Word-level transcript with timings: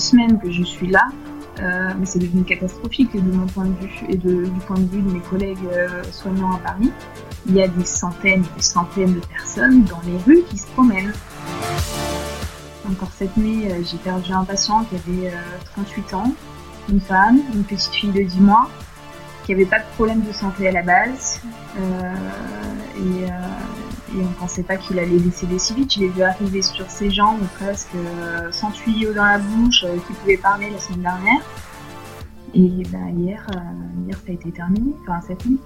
semaines 0.00 0.38
que 0.40 0.50
je 0.50 0.62
suis 0.62 0.88
là, 0.88 1.06
euh, 1.60 1.90
mais 1.98 2.06
c'est 2.06 2.18
devenu 2.18 2.42
catastrophique 2.44 3.14
de 3.14 3.20
mon 3.20 3.46
point 3.46 3.66
de 3.66 3.74
vue 3.74 4.00
et 4.08 4.16
du 4.16 4.50
point 4.66 4.78
de 4.78 4.88
vue 4.88 5.02
de 5.02 5.10
mes 5.10 5.20
collègues 5.20 5.58
euh, 5.72 6.02
soignants 6.10 6.52
à 6.52 6.58
Paris. 6.58 6.90
Il 7.46 7.54
y 7.54 7.62
a 7.62 7.68
des 7.68 7.84
centaines 7.84 8.44
et 8.44 8.56
des 8.56 8.62
centaines 8.62 9.14
de 9.14 9.20
personnes 9.26 9.84
dans 9.84 10.00
les 10.06 10.16
rues 10.26 10.42
qui 10.48 10.58
se 10.58 10.66
promènent. 10.68 11.12
Encore 12.90 13.10
cette 13.16 13.36
nuit, 13.36 13.70
euh, 13.70 13.82
j'ai 13.84 13.98
perdu 13.98 14.32
un 14.32 14.44
patient 14.44 14.84
qui 14.84 14.96
avait 14.96 15.32
38 15.74 16.14
ans, 16.14 16.32
une 16.88 17.00
femme, 17.00 17.40
une 17.54 17.64
petite 17.64 17.92
fille 17.92 18.12
de 18.12 18.22
10 18.22 18.40
mois, 18.40 18.70
qui 19.44 19.52
n'avait 19.52 19.66
pas 19.66 19.80
de 19.80 19.86
problème 19.96 20.22
de 20.22 20.32
santé 20.32 20.68
à 20.68 20.72
la 20.72 20.82
base. 20.82 21.40
Et 24.14 24.20
on 24.20 24.28
ne 24.28 24.34
pensait 24.34 24.62
pas 24.62 24.76
qu'il 24.76 24.98
allait 24.98 25.18
décéder 25.18 25.58
si 25.58 25.74
vite. 25.74 25.94
Je 25.94 26.00
l'ai 26.00 26.08
vu 26.08 26.22
arriver 26.22 26.62
sur 26.62 26.90
ses 26.90 27.10
jambes 27.10 27.40
presque 27.54 27.94
euh, 27.94 28.50
sans 28.50 28.70
tuyau 28.70 29.12
dans 29.12 29.24
la 29.24 29.38
bouche, 29.38 29.84
euh, 29.84 29.96
qui 30.06 30.12
pouvait 30.14 30.36
parler 30.36 30.70
la 30.70 30.78
semaine 30.78 31.02
dernière. 31.02 31.40
Et 32.54 32.82
bah, 32.90 32.98
hier, 33.16 33.46
euh, 33.54 34.04
hier, 34.06 34.16
ça 34.16 34.30
a 34.30 34.32
été 34.32 34.50
terminé, 34.50 34.92
enfin 35.02 35.20
cette 35.26 35.44
nuit. 35.46 35.58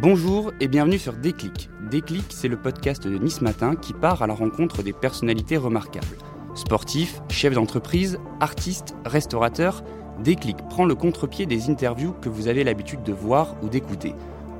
Bonjour 0.00 0.52
et 0.60 0.68
bienvenue 0.68 0.98
sur 0.98 1.14
Déclic. 1.14 1.70
Déclic, 1.90 2.26
c'est 2.28 2.48
le 2.48 2.56
podcast 2.56 3.08
de 3.08 3.18
Nice 3.18 3.40
Matin 3.40 3.74
qui 3.74 3.94
part 3.94 4.22
à 4.22 4.26
la 4.26 4.34
rencontre 4.34 4.82
des 4.82 4.92
personnalités 4.92 5.56
remarquables. 5.56 6.06
Sportifs, 6.54 7.20
chefs 7.30 7.54
d'entreprise, 7.54 8.18
artistes, 8.40 8.94
restaurateurs, 9.04 9.82
Déclic 10.22 10.56
prend 10.68 10.84
le 10.84 10.96
contre-pied 10.96 11.46
des 11.46 11.70
interviews 11.70 12.12
que 12.20 12.28
vous 12.28 12.48
avez 12.48 12.64
l'habitude 12.64 13.02
de 13.04 13.12
voir 13.12 13.54
ou 13.62 13.68
d'écouter. 13.68 14.14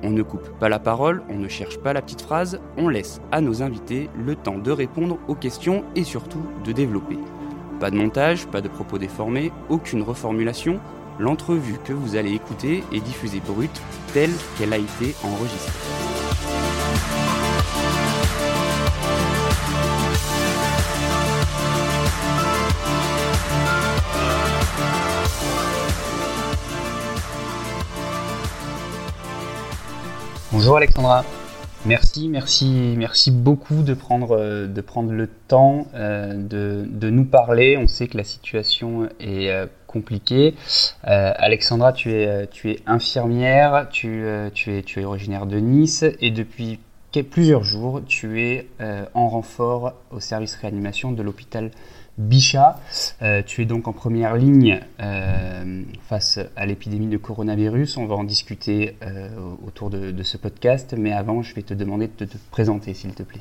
On 0.05 0.11
ne 0.11 0.23
coupe 0.23 0.48
pas 0.61 0.69
la 0.69 0.78
parole, 0.78 1.23
on 1.28 1.37
ne 1.37 1.48
cherche 1.48 1.78
pas 1.78 1.92
la 1.92 2.01
petite 2.01 2.23
phrase, 2.23 2.61
on 2.77 2.89
laisse 2.89 3.20
à 3.33 3.41
nos 3.41 3.62
invités 3.62 4.09
le 4.17 4.36
temps 4.36 4.59
de 4.59 4.70
répondre 4.70 5.19
aux 5.27 5.34
questions 5.34 5.84
et 5.97 6.05
surtout 6.05 6.42
de 6.64 6.70
développer. 6.70 7.19
Pas 7.81 7.91
de 7.91 7.97
montage, 7.97 8.47
pas 8.47 8.61
de 8.61 8.69
propos 8.69 8.98
déformés, 8.98 9.51
aucune 9.69 10.03
reformulation, 10.03 10.79
l'entrevue 11.19 11.79
que 11.84 11.92
vous 11.92 12.14
allez 12.14 12.33
écouter 12.33 12.84
est 12.92 13.01
diffusée 13.01 13.42
brute 13.45 13.83
telle 14.14 14.33
qu'elle 14.56 14.73
a 14.73 14.79
été 14.79 15.17
enregistrée. 15.25 16.17
Bonjour 30.69 30.77
Alexandra. 30.77 31.24
Merci, 31.86 32.28
merci, 32.28 32.94
merci 32.98 33.30
beaucoup 33.30 33.83
de 33.83 33.94
prendre, 33.94 34.36
euh, 34.36 34.66
de 34.66 34.83
prendre 34.83 35.12
le 35.12 35.27
temps 35.27 35.86
euh, 35.94 36.34
de, 36.34 37.08
nous 37.08 37.24
parler. 37.24 37.78
On 37.78 37.88
sait 37.88 38.06
que 38.06 38.19
la 38.19 38.24
situation 38.24 39.08
est 39.19 39.48
euh, 39.48 39.64
compliquée. 39.86 40.55
Alexandra, 41.05 41.94
tu 41.94 42.12
es, 42.12 42.48
tu 42.48 42.70
es 42.70 42.80
infirmière, 42.86 43.89
tu, 43.91 44.27
tu, 44.52 44.77
es, 44.77 44.83
tu 44.83 45.00
es 45.00 45.06
originaire 45.06 45.46
de 45.46 45.56
Nice 45.56 46.05
et 46.20 46.30
depuis 46.30 46.80
plusieurs 47.31 47.64
jours, 47.64 48.03
tu 48.06 48.41
es 48.42 48.69
en 49.14 49.28
renfort 49.28 49.95
au 50.11 50.20
service 50.20 50.55
réanimation 50.55 51.13
de 51.13 51.23
l'hôpital 51.23 51.70
Bichat. 52.19 52.80
Euh, 53.23 53.42
tu 53.46 53.63
es 53.63 53.64
donc 53.64 53.86
en 53.86 53.92
première 53.92 54.36
ligne 54.36 54.80
euh, 55.01 55.83
face 56.02 56.39
à 56.57 56.67
l'épidémie 56.67 57.07
de 57.07 57.17
coronavirus. 57.17 57.96
On 57.96 58.07
va 58.07 58.17
en 58.17 58.24
discuter 58.24 58.96
euh, 59.02 59.29
autour 59.67 59.89
de, 59.89 60.23
ce 60.23 60.36
podcast, 60.36 60.95
mais 60.98 61.13
avant, 61.13 61.42
je 61.42 61.55
vais 61.55 61.63
te 61.63 61.74
demander 61.74 62.08
de 62.08 62.24
te 62.24 62.36
présenter, 62.51 62.92
s'il 62.92 63.14
te 63.14 63.23
plaît. 63.23 63.40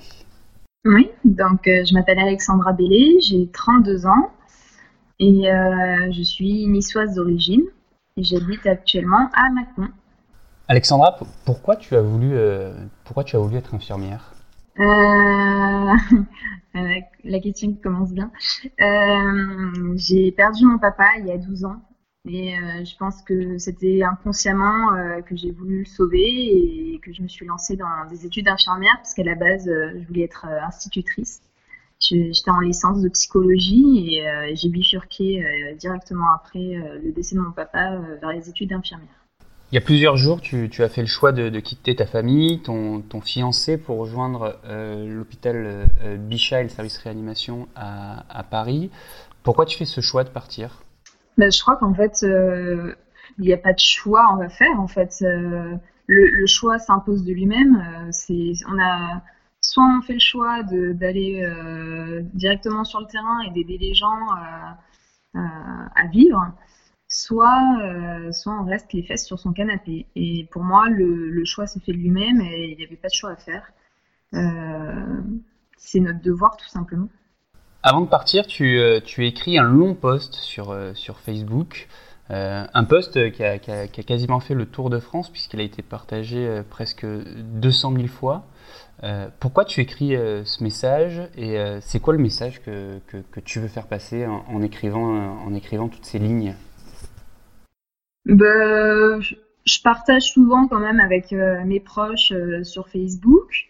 Oui, 0.85 1.09
donc 1.25 1.61
je 1.65 1.93
m'appelle 1.93 2.19
Alexandra 2.19 2.71
Bellé, 2.71 3.19
j'ai 3.19 3.47
32 3.51 4.05
ans 4.05 4.31
et 5.19 5.49
je 6.11 6.21
suis 6.21 6.67
niçoise 6.67 7.15
d'origine 7.15 7.63
j'habite 8.17 8.65
actuellement 8.65 9.29
à 9.33 9.49
Mâcon. 9.51 9.91
Alexandra, 10.67 11.17
pourquoi 11.45 11.75
tu 11.77 11.95
as 11.95 12.01
voulu, 12.01 12.35
pourquoi 13.05 13.23
tu 13.23 13.35
as 13.35 13.39
voulu 13.39 13.55
être 13.55 13.73
infirmière? 13.73 14.33
Euh, 14.79 15.93
la 17.23 17.39
question 17.39 17.73
commence 17.81 18.11
bien. 18.11 18.31
Euh, 18.81 19.93
j'ai 19.95 20.31
perdu 20.31 20.65
mon 20.65 20.77
papa 20.77 21.05
il 21.19 21.27
y 21.27 21.31
a 21.31 21.37
12 21.37 21.65
ans. 21.65 21.81
Et 22.29 22.57
euh, 22.57 22.83
je 22.83 22.97
pense 22.97 23.21
que 23.21 23.57
c'était 23.57 24.03
inconsciemment 24.03 24.89
que 25.25 25.35
j'ai 25.37 25.51
voulu 25.51 25.79
le 25.79 25.85
sauver 25.85 26.19
et 26.19 26.99
que 27.01 27.13
je 27.13 27.21
me 27.21 27.29
suis 27.29 27.45
lancée 27.45 27.77
dans 27.77 28.05
des 28.09 28.25
études 28.25 28.45
d'infirmière 28.45 28.95
parce 28.97 29.13
qu'à 29.13 29.23
la 29.23 29.35
base, 29.35 29.65
je 29.65 30.05
voulais 30.07 30.23
être 30.23 30.45
institutrice. 30.45 31.41
J'étais 31.99 32.51
en 32.51 32.59
licence 32.59 33.01
de 33.01 33.09
psychologie 33.09 34.17
et 34.17 34.55
j'ai 34.55 34.69
bifurqué 34.69 35.75
directement 35.79 36.29
après 36.35 36.75
le 37.01 37.11
décès 37.13 37.35
de 37.35 37.39
mon 37.39 37.51
papa 37.51 37.97
vers 38.19 38.33
les 38.33 38.49
études 38.49 38.69
d'infirmière. 38.69 39.26
Il 39.71 39.75
y 39.75 39.77
a 39.77 39.81
plusieurs 39.81 40.15
jours, 40.15 40.39
tu, 40.39 40.69
as 40.79 40.87
fait 40.87 41.01
le 41.01 41.07
choix 41.07 41.33
de, 41.33 41.59
quitter 41.59 41.93
ta 41.93 42.05
famille, 42.05 42.61
ton, 42.61 43.03
fiancé, 43.21 43.77
pour 43.77 43.97
rejoindre 43.97 44.57
euh, 44.63 45.13
l'hôpital 45.13 45.89
euh, 46.01 46.15
Bichat 46.15 46.61
et 46.61 46.63
le 46.63 46.69
service 46.69 46.97
réanimation 46.97 47.67
à, 47.75 48.43
Paris. 48.49 48.89
Pourquoi 49.43 49.65
tu 49.65 49.77
fais 49.77 49.83
ce 49.83 49.99
choix 49.99 50.23
de 50.23 50.29
partir? 50.29 50.83
Ben, 51.37 51.51
Je 51.51 51.61
crois 51.61 51.75
qu'en 51.75 51.93
fait, 51.93 52.23
euh, 52.23 52.95
il 53.39 53.43
n'y 53.43 53.51
a 53.51 53.57
pas 53.57 53.73
de 53.73 53.79
choix 53.79 54.37
va 54.39 54.47
faire. 54.47 54.79
En 54.79 54.87
fait, 54.87 55.17
le, 55.19 56.45
choix 56.45 56.79
s'impose 56.79 57.25
de 57.25 57.33
lui-même. 57.33 57.75
a 58.79 59.21
soit 59.59 59.83
on 59.83 60.01
fait 60.01 60.13
le 60.13 60.19
choix 60.19 60.63
d'aller 60.63 61.45
directement 62.33 62.85
sur 62.85 63.01
le 63.01 63.07
terrain 63.07 63.41
et 63.41 63.51
d'aider 63.51 63.77
les 63.77 63.93
gens 63.93 64.29
à 65.33 66.07
vivre 66.09 66.53
soit, 67.17 67.79
euh, 67.81 68.31
soit 68.31 68.53
on 68.53 68.65
reste 68.65 68.93
les 68.93 69.01
fesses 69.01 69.25
sur 69.25 69.39
son 69.39 69.51
canapé. 69.51 70.05
Et 70.15 70.47
pour 70.51 70.63
moi, 70.63 70.87
le, 70.89 71.43
choix 71.45 71.65
s'est 71.65 71.79
fait 71.79 71.91
lui-même 71.91 72.41
et 72.41 72.71
il 72.71 72.77
n'y 72.77 72.85
avait 72.85 72.95
pas 72.95 73.07
de 73.07 73.13
choix 73.13 73.31
à 73.31 73.35
faire. 73.35 73.63
Euh, 74.33 75.21
c'est 75.77 75.99
notre 75.99 76.21
devoir 76.21 76.57
tout 76.57 76.67
simplement. 76.67 77.09
Avant 77.81 78.01
de 78.01 78.07
partir, 78.07 78.45
tu, 78.45 78.77
euh, 78.77 78.99
écris 79.17 79.57
un 79.57 79.63
long 79.63 79.95
post 79.95 80.35
sur, 80.35 80.75
Facebook. 81.25 81.87
un 82.29 82.83
post 82.83 83.31
qui 83.31 83.43
a, 83.43 83.57
quasiment 83.87 84.39
fait 84.39 84.53
le 84.53 84.65
tour 84.67 84.89
de 84.89 84.99
France 84.99 85.29
puisqu'il 85.29 85.59
a 85.59 85.63
été 85.63 85.81
partagé 85.81 86.61
presque 86.69 87.05
200 87.05 87.93
000 87.95 88.07
fois. 88.07 88.45
pourquoi 89.39 89.63
tu 89.65 89.79
écris 89.81 90.15
ce 90.43 90.63
message 90.63 91.21
et 91.37 91.57
c'est 91.81 91.99
quoi 91.99 92.13
le 92.13 92.19
message 92.19 92.61
que, 92.61 92.99
tu 93.45 93.59
veux 93.59 93.69
faire 93.69 93.87
passer 93.87 94.27
en 94.27 94.61
écrivant 94.61 95.87
toutes 95.87 96.05
ces 96.05 96.19
lignes? 96.19 96.53
Ben, 98.27 99.21
je 99.65 99.81
partage 99.81 100.23
souvent 100.23 100.67
quand 100.67 100.79
même 100.79 100.99
avec 100.99 101.31
euh, 101.33 101.63
mes 101.65 101.79
proches 101.79 102.31
euh, 102.31 102.63
sur 102.63 102.89
Facebook. 102.89 103.67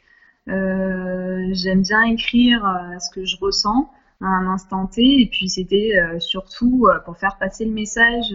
Euh, 0.50 1.50
j'aime 1.52 1.82
bien 1.82 2.04
écrire 2.04 2.64
ce 3.00 3.10
que 3.12 3.26
je 3.26 3.38
ressens 3.38 3.92
à 4.22 4.26
un 4.26 4.48
instant 4.48 4.88
T. 4.88 5.22
Et 5.22 5.28
puis 5.28 5.50
c'était 5.50 5.94
surtout 6.20 6.88
pour 7.06 7.18
faire 7.18 7.38
passer 7.38 7.66
le 7.66 7.72
message 7.72 8.34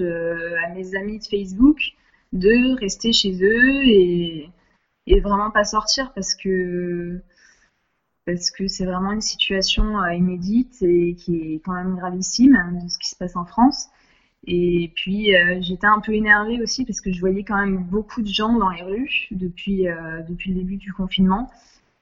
à 0.65 0.69
mes 0.75 0.94
amis 0.94 1.19
de 1.19 1.25
Facebook 1.25 1.78
de 2.32 2.78
rester 2.78 3.12
chez 3.12 3.32
eux 3.43 3.85
et, 3.87 4.50
et 5.06 5.20
vraiment 5.20 5.50
pas 5.50 5.64
sortir 5.64 6.12
parce 6.14 6.35
que 6.35 7.20
parce 8.26 8.50
que 8.50 8.69
c'est 8.69 8.85
vraiment 8.85 9.12
une 9.12 9.20
situation 9.20 10.05
inédite 10.06 10.82
et 10.82 11.14
qui 11.14 11.55
est 11.55 11.61
quand 11.64 11.73
même 11.73 11.97
gravissime 11.97 12.79
de 12.82 12.88
ce 12.88 12.99
qui 12.99 13.08
se 13.08 13.17
passe 13.17 13.37
en 13.37 13.44
France. 13.44 13.88
Et 14.47 14.91
puis 14.97 15.37
euh, 15.37 15.59
j'étais 15.61 15.87
un 15.87 16.00
peu 16.00 16.15
énervée 16.15 16.61
aussi 16.61 16.85
parce 16.85 17.00
que 17.00 17.12
je 17.12 17.21
voyais 17.21 17.44
quand 17.44 17.56
même 17.56 17.85
beaucoup 17.85 18.23
de 18.23 18.29
gens 18.29 18.53
dans 18.59 18.71
les 18.71 18.83
rues 18.83 19.29
depuis, 19.31 19.89
euh, 19.89 20.23
depuis 20.29 20.53
le 20.53 20.61
début 20.61 20.77
du 20.77 20.93
confinement. 20.93 21.49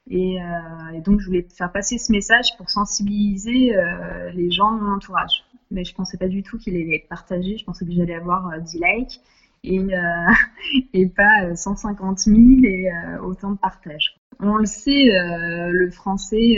Et, 0.09 0.41
euh, 0.41 0.99
donc 1.01 1.19
je 1.19 1.27
voulais 1.27 1.45
faire 1.55 1.71
passer 1.71 1.99
ce 1.99 2.11
message 2.11 2.57
pour 2.57 2.69
sensibiliser 2.69 3.73
les 4.33 4.51
gens 4.51 4.75
de 4.75 4.81
mon 4.81 4.93
entourage. 4.93 5.43
Mais 5.69 5.85
je 5.85 5.93
pensais 5.93 6.17
pas 6.17 6.27
du 6.27 6.43
tout 6.43 6.57
qu'il 6.57 6.75
allait 6.75 6.95
être 6.95 7.07
partagé. 7.07 7.57
Je 7.57 7.63
pensais 7.63 7.85
que 7.85 7.91
j'allais 7.91 8.15
avoir 8.15 8.59
10 8.59 8.81
likes 8.83 9.21
et, 9.63 9.79
et 10.93 11.07
pas 11.07 11.55
150 11.55 12.19
000 12.19 12.37
et 12.63 12.89
autant 13.23 13.51
de 13.51 13.57
partages. 13.57 14.15
On 14.39 14.55
le 14.55 14.65
sait, 14.65 15.11
le 15.13 15.89
français 15.91 16.57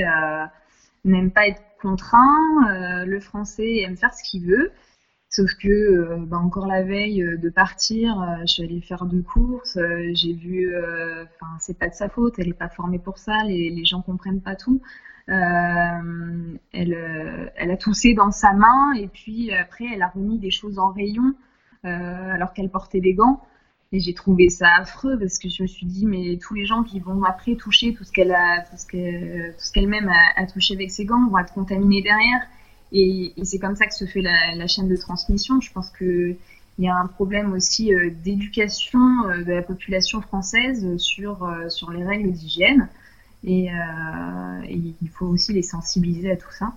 n'aime 1.03 1.29
pas 1.29 1.47
être 1.47 1.61
contraint. 1.81 3.05
le 3.05 3.19
français 3.19 3.81
aime 3.81 3.97
faire 3.97 4.13
ce 4.13 4.23
qu'il 4.23 4.47
veut. 4.47 4.71
Sauf 5.35 5.55
que, 5.55 5.67
euh, 5.67 6.17
bah, 6.27 6.37
encore 6.37 6.67
la 6.67 6.83
veille 6.83 7.23
euh, 7.23 7.37
de 7.37 7.49
partir, 7.49 8.21
euh, 8.21 8.41
je 8.41 8.53
suis 8.53 8.63
allée 8.63 8.81
faire 8.81 9.05
deux 9.05 9.23
courses. 9.23 9.79
j'ai 10.13 10.33
vu, 10.33 10.71
enfin, 11.23 11.57
c'est 11.59 11.77
pas 11.77 11.89
de 11.89 11.95
sa 11.95 12.07
faute, 12.07 12.35
elle 12.37 12.49
est 12.49 12.53
pas 12.53 12.69
formée 12.69 12.99
pour 12.99 13.17
ça, 13.17 13.43
les, 13.43 13.71
les 13.71 13.83
gens 13.83 14.03
comprennent 14.03 14.41
pas 14.41 14.55
tout. 14.55 14.79
elle, 15.27 16.59
elle 16.71 17.71
a 17.71 17.77
toussé 17.77 18.13
dans 18.13 18.29
sa 18.29 18.53
main 18.53 18.93
et 18.93 19.07
puis 19.07 19.51
après, 19.53 19.85
elle 19.91 20.03
a 20.03 20.09
remis 20.09 20.37
des 20.37 20.51
choses 20.51 20.77
en 20.77 20.91
rayon 20.91 21.33
alors 21.83 22.53
qu'elle 22.53 22.69
portait 22.69 23.01
des 23.01 23.15
gants. 23.15 23.41
Et 23.91 23.99
j'ai 23.99 24.13
trouvé 24.13 24.49
ça 24.49 24.69
affreux 24.77 25.17
parce 25.19 25.39
que 25.39 25.49
je 25.49 25.63
me 25.63 25.67
suis 25.67 25.85
dit, 25.85 26.05
mais 26.05 26.37
tous 26.37 26.53
les 26.53 26.65
gens 26.65 26.83
qui 26.83 26.99
vont 26.99 27.23
après 27.23 27.55
toucher 27.55 27.93
tout 27.93 28.03
ce 28.03 28.11
qu'elle 28.11 28.33
a, 28.33 28.61
tout 28.61 28.77
ce 28.77 29.71
qu'elle-même 29.71 30.11
a, 30.35 30.45
touché 30.45 30.75
avec 30.75 30.91
ses 30.91 31.05
gants 31.05 31.27
vont 31.29 31.39
être 31.39 31.53
contaminés 31.53 32.03
derrière. 32.03 32.47
Et, 32.93 33.33
c'est 33.43 33.59
comme 33.59 33.75
ça 33.75 33.87
que 33.87 33.93
se 33.93 34.05
fait 34.05 34.21
la, 34.21 34.67
chaîne 34.67 34.87
de 34.87 34.95
transmission. 34.95 35.59
Je 35.59 35.71
pense 35.71 35.89
que 35.89 36.35
il 36.79 36.85
y 36.85 36.87
a 36.87 36.95
un 36.95 37.05
problème 37.05 37.53
aussi 37.53 37.93
euh, 37.93 38.09
d'éducation 38.23 38.99
euh, 39.27 39.43
de 39.43 39.53
la 39.53 39.61
population 39.61 40.21
française 40.21 40.97
sur, 40.97 41.43
euh, 41.43 41.69
sur 41.69 41.91
les 41.91 42.03
règles 42.03 42.31
d'hygiène. 42.31 42.87
Et, 43.43 43.69
il 44.69 45.09
faut 45.09 45.25
aussi 45.25 45.51
les 45.51 45.63
sensibiliser 45.63 46.31
à 46.31 46.37
tout 46.37 46.51
ça. 46.51 46.71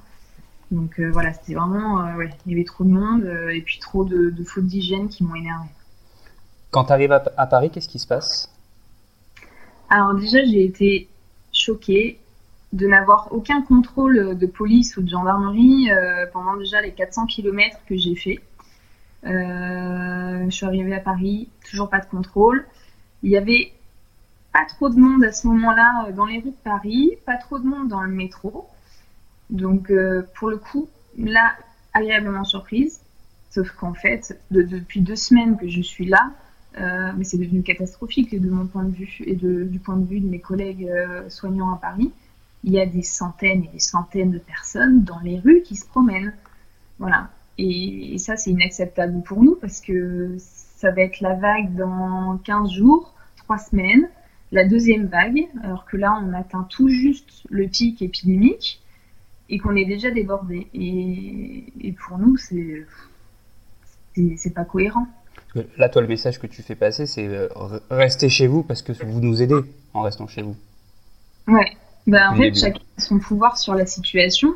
Donc 0.72 0.98
voilà, 0.98 1.32
c'était 1.32 1.54
vraiment, 1.54 2.04
il 2.44 2.52
y 2.52 2.54
avait 2.54 2.64
trop 2.64 2.82
de 2.82 2.88
monde 2.88 3.24
et 3.52 3.60
puis 3.60 3.78
trop 3.78 4.04
de, 4.04 4.30
de 4.30 4.44
fautes 4.44 4.66
d'hygiène 4.66 5.08
qui 5.08 5.22
m'ont 5.22 5.36
énervé. 5.36 5.68
Quand 6.72 6.86
tu 6.86 6.92
arrives 6.92 7.12
à, 7.12 7.46
Paris, 7.46 7.70
qu'est-ce 7.70 7.88
qui 7.88 8.00
se 8.00 8.06
passe? 8.06 8.50
Alors 9.88 10.14
déjà, 10.14 10.44
j'ai 10.44 10.64
été 10.64 11.08
choquée 11.52 12.18
de 12.72 12.86
n'avoir 12.86 13.28
aucun 13.30 13.62
contrôle 13.62 14.36
de 14.36 14.46
police 14.46 14.96
ou 14.96 15.02
de 15.02 15.08
gendarmerie 15.08 15.90
euh, 15.90 16.26
pendant 16.32 16.56
déjà 16.56 16.80
les 16.80 16.92
400 16.92 17.26
km 17.26 17.78
que 17.86 17.96
j'ai 17.96 18.14
fait. 18.14 18.40
Euh, 19.24 20.44
je 20.44 20.50
suis 20.50 20.66
arrivée 20.66 20.94
à 20.94 21.00
Paris, 21.00 21.48
toujours 21.68 21.88
pas 21.88 22.00
de 22.00 22.06
contrôle. 22.06 22.66
Il 23.22 23.30
y 23.30 23.36
avait 23.36 23.72
pas 24.52 24.64
trop 24.68 24.88
de 24.88 24.98
monde 24.98 25.24
à 25.24 25.32
ce 25.32 25.46
moment-là 25.46 26.06
euh, 26.08 26.12
dans 26.12 26.26
les 26.26 26.38
rues 26.38 26.50
de 26.50 26.62
Paris, 26.64 27.12
pas 27.24 27.36
trop 27.36 27.58
de 27.58 27.66
monde 27.66 27.88
dans 27.88 28.02
le 28.02 28.12
métro. 28.12 28.66
Donc 29.48 29.92
pour 30.34 30.50
le 30.50 30.56
coup, 30.56 30.88
là, 31.16 31.54
agréablement 31.94 32.42
surprise. 32.42 33.00
Sauf 33.50 33.70
qu'en 33.70 33.94
fait, 33.94 34.40
depuis 34.50 35.00
deux 35.00 35.14
semaines 35.14 35.56
que 35.56 35.68
je 35.68 35.80
suis 35.82 36.04
là, 36.04 36.32
mais 37.16 37.22
c'est 37.22 37.38
devenu 37.38 37.62
catastrophique 37.62 38.38
de 38.38 38.50
mon 38.50 38.66
point 38.66 38.82
de 38.82 38.90
vue 38.90 39.22
et 39.24 39.36
du 39.36 39.78
point 39.78 39.96
de 39.96 40.04
vue 40.04 40.18
de 40.18 40.26
mes 40.26 40.40
collègues 40.40 40.90
soignants 41.28 41.72
à 41.72 41.76
Paris. 41.76 42.10
Il 42.66 42.72
y 42.72 42.80
a 42.80 42.86
des 42.86 43.02
centaines 43.02 43.64
et 43.64 43.68
des 43.68 43.80
centaines 43.80 44.32
de 44.32 44.38
personnes 44.38 45.02
dans 45.04 45.20
les 45.20 45.38
rues 45.38 45.62
qui 45.62 45.76
se 45.76 45.86
promènent. 45.86 46.34
Voilà. 46.98 47.30
Et, 47.58 48.18
ça, 48.18 48.36
c'est 48.36 48.50
inacceptable 48.50 49.22
pour 49.22 49.42
nous 49.42 49.54
parce 49.54 49.80
que 49.80 50.36
ça 50.38 50.90
va 50.90 51.02
être 51.02 51.20
la 51.20 51.34
vague 51.34 51.74
dans 51.74 52.38
15 52.44 52.70
jours, 52.70 53.14
3 53.38 53.58
semaines, 53.58 54.08
la 54.52 54.66
deuxième 54.66 55.06
vague, 55.06 55.46
alors 55.62 55.86
que 55.86 55.96
là, 55.96 56.20
on 56.22 56.32
atteint 56.34 56.66
tout 56.68 56.88
juste 56.88 57.44
le 57.48 57.66
pic 57.66 58.02
épidémique 58.02 58.82
et 59.48 59.58
qu'on 59.58 59.74
est 59.74 59.86
déjà 59.86 60.10
débordé. 60.10 60.66
Et, 60.74 61.72
et 61.80 61.92
pour 61.92 62.18
nous, 62.18 62.36
c'est 62.36 62.84
c'est 64.36 64.54
pas 64.54 64.64
cohérent. 64.64 65.06
Là, 65.78 65.88
toi, 65.88 66.02
le 66.02 66.08
message 66.08 66.38
que 66.38 66.46
tu 66.46 66.62
fais 66.62 66.74
passer, 66.74 67.06
c'est 67.06 67.26
euh, 67.26 67.48
rester 67.90 68.28
chez 68.28 68.46
vous 68.46 68.62
parce 68.62 68.82
que 68.82 68.92
vous 69.04 69.20
nous 69.20 69.42
aidez 69.42 69.60
en 69.94 70.02
restant 70.02 70.26
chez 70.26 70.42
vous. 70.42 70.56
Ouais. 71.48 71.76
Bah, 72.06 72.30
en 72.30 72.36
fait, 72.36 72.54
chacun 72.54 72.80
a 72.96 73.00
son 73.00 73.18
pouvoir 73.18 73.58
sur 73.58 73.74
la 73.74 73.86
situation. 73.86 74.54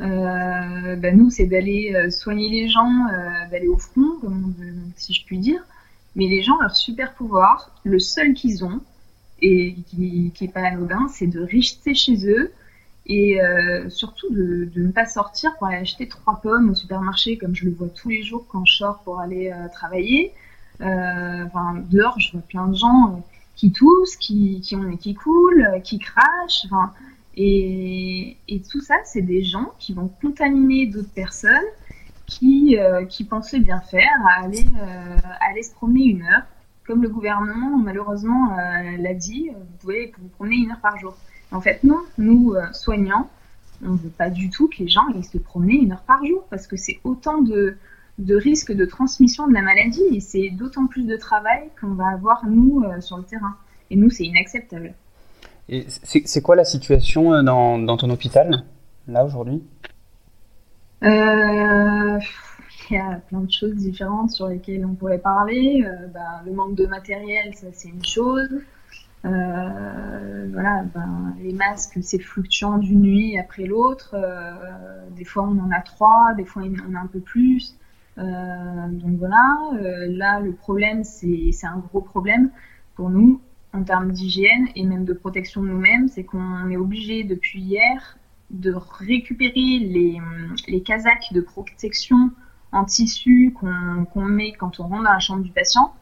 Euh, 0.00 0.96
bah, 0.96 1.12
nous, 1.12 1.30
c'est 1.30 1.46
d'aller 1.46 1.94
euh, 1.94 2.10
soigner 2.10 2.48
les 2.48 2.68
gens, 2.68 3.06
d'aller 3.50 3.68
au 3.68 3.78
front, 3.78 4.20
si 4.96 5.12
je 5.12 5.24
puis 5.24 5.38
dire. 5.38 5.60
Mais 6.16 6.26
les 6.26 6.42
gens, 6.42 6.58
leur 6.60 6.76
super 6.76 7.14
pouvoir, 7.14 7.70
le 7.82 7.98
seul 7.98 8.34
qu'ils 8.34 8.64
ont, 8.64 8.80
et 9.42 9.74
qui 9.88 10.32
n'est 10.40 10.48
pas 10.48 10.62
anodin, 10.62 11.08
c'est 11.12 11.26
de 11.26 11.40
rester 11.40 11.94
chez 11.94 12.28
eux 12.28 12.52
et 13.06 13.38
surtout 13.88 14.30
de, 14.30 14.70
de, 14.72 14.82
ne 14.82 14.92
pas 14.92 15.06
sortir 15.06 15.54
pour 15.58 15.66
aller 15.66 15.78
acheter 15.78 16.08
trois 16.08 16.40
pommes 16.40 16.70
au 16.70 16.74
supermarché, 16.74 17.36
comme 17.36 17.54
je 17.54 17.64
le 17.64 17.72
vois 17.72 17.88
tous 17.88 18.08
les 18.08 18.22
jours 18.22 18.46
quand 18.48 18.64
je 18.64 18.76
sors 18.76 19.00
pour 19.00 19.20
aller 19.20 19.52
travailler. 19.72 20.32
Euh, 20.80 21.44
enfin, 21.46 21.82
dehors, 21.90 22.18
je 22.18 22.32
vois 22.32 22.40
plein 22.42 22.66
de 22.66 22.76
gens 22.76 23.12
euh, 23.12 23.20
qui 23.56 23.72
toussent, 23.72 24.16
qui, 24.16 24.60
qui 24.60 24.76
ont 24.76 24.96
qui 24.96 25.14
coulent, 25.14 25.66
euh, 25.74 25.80
qui 25.80 25.98
crachent. 25.98 26.64
Enfin, 26.66 26.92
et, 27.36 28.36
et, 28.48 28.62
tout 28.62 28.80
ça, 28.80 28.94
c'est 29.04 29.22
des 29.22 29.42
gens 29.42 29.72
qui 29.78 29.92
vont 29.92 30.08
contaminer 30.22 30.86
d'autres 30.86 31.12
personnes 31.14 31.50
qui, 32.26 32.78
qui 33.10 33.24
pensaient 33.24 33.58
bien 33.58 33.80
faire 33.80 34.08
à 34.30 34.44
aller, 34.44 34.64
aller 35.50 35.62
se 35.62 35.74
promener 35.74 36.04
une 36.04 36.22
heure. 36.22 36.42
Comme 36.86 37.02
le 37.02 37.08
gouvernement, 37.08 37.76
malheureusement, 37.76 38.56
l'a 38.56 39.14
dit, 39.14 39.50
vous 39.50 39.76
pouvez 39.80 40.12
vous 40.16 40.28
promener 40.28 40.56
une 40.56 40.70
heure 40.70 40.80
par 40.80 40.96
jour. 40.96 41.16
En 41.50 41.60
fait, 41.60 41.82
non, 41.82 42.00
nous, 42.16 42.54
soignants, 42.72 43.28
on 43.84 43.92
ne 43.92 43.98
veut 43.98 44.10
pas 44.10 44.30
du 44.30 44.48
tout 44.48 44.68
que 44.68 44.78
les 44.78 44.88
gens 44.88 45.06
aillent 45.12 45.24
se 45.24 45.38
promener 45.38 45.74
une 45.74 45.92
heure 45.92 46.04
par 46.06 46.24
jour 46.24 46.44
parce 46.50 46.66
que 46.66 46.76
c'est 46.76 47.00
autant 47.04 47.42
de, 47.42 47.76
de 48.18 48.36
risque 48.36 48.72
de 48.72 48.84
transmission 48.84 49.48
de 49.48 49.54
la 49.54 49.62
maladie 49.62 50.04
et 50.12 50.20
c'est 50.20 50.50
d'autant 50.50 50.86
plus 50.86 51.06
de 51.06 51.16
travail 51.16 51.70
qu'on 51.80 51.94
va 51.94 52.08
avoir 52.08 52.46
nous 52.46 52.82
euh, 52.84 53.00
sur 53.00 53.16
le 53.16 53.24
terrain. 53.24 53.56
Et 53.90 53.96
nous, 53.96 54.10
c'est 54.10 54.24
inacceptable. 54.24 54.94
Et 55.68 55.86
c'est 55.88 56.42
quoi 56.42 56.56
la 56.56 56.64
situation 56.64 57.32
euh, 57.32 57.42
dans, 57.42 57.78
dans 57.78 57.96
ton 57.96 58.10
hôpital, 58.10 58.64
là, 59.08 59.24
aujourd'hui? 59.24 59.62
Euh, 61.02 62.18
Il 62.90 62.94
y 62.94 62.98
a 62.98 63.20
plein 63.28 63.40
de 63.40 63.50
choses 63.50 63.74
différentes 63.74 64.30
sur 64.30 64.46
lesquelles 64.46 64.84
on 64.84 64.94
pourrait 64.94 65.18
parler. 65.18 65.84
Bah, 66.12 66.42
le 66.46 66.52
manque 66.52 66.76
de 66.76 66.86
matériel, 66.86 67.54
ça, 67.54 67.68
c'est 67.72 67.88
une 67.88 68.04
chose. 68.04 68.48
voilà, 69.22 70.84
ben, 70.94 71.34
les 71.42 71.52
masques, 71.52 71.98
c'est 72.02 72.20
fluctuant 72.20 72.78
d'une 72.78 73.00
nuit 73.00 73.38
après 73.38 73.64
l'autre. 73.64 74.14
des 75.16 75.24
fois, 75.24 75.44
on 75.44 75.58
en 75.58 75.70
a 75.70 75.80
trois, 75.80 76.34
des 76.36 76.44
fois, 76.44 76.62
on 76.62 76.92
en 76.92 76.94
a 76.94 77.00
un 77.00 77.06
peu 77.06 77.20
plus. 77.20 77.74
Euh, 78.18 78.88
donc 78.90 79.18
voilà, 79.18 79.70
euh, 79.74 80.06
là 80.08 80.40
le 80.40 80.52
problème, 80.52 81.04
c'est 81.04 81.50
un 81.64 81.78
gros 81.78 82.00
problème 82.00 82.50
pour 82.94 83.10
nous 83.10 83.40
en 83.72 83.82
termes 83.82 84.12
d'hygiène 84.12 84.68
et 84.76 84.84
même 84.84 85.04
de 85.04 85.12
protection 85.12 85.62
nous-mêmes, 85.62 86.08
c'est 86.08 86.22
qu'on 86.24 86.68
est 86.70 86.76
obligé 86.76 87.24
depuis 87.24 87.60
hier 87.60 88.18
de 88.50 88.72
récupérer 88.72 89.78
les, 89.80 90.20
les 90.68 90.82
casaques 90.82 91.32
de 91.32 91.40
protection 91.40 92.30
en 92.70 92.84
tissu 92.84 93.54
qu'on 93.54 94.24
met 94.24 94.52
quand 94.52 94.78
on 94.80 94.84
rentre 94.84 95.04
dans 95.04 95.12
la 95.12 95.18
chambre 95.18 95.42
du 95.42 95.50
patient. 95.50 95.92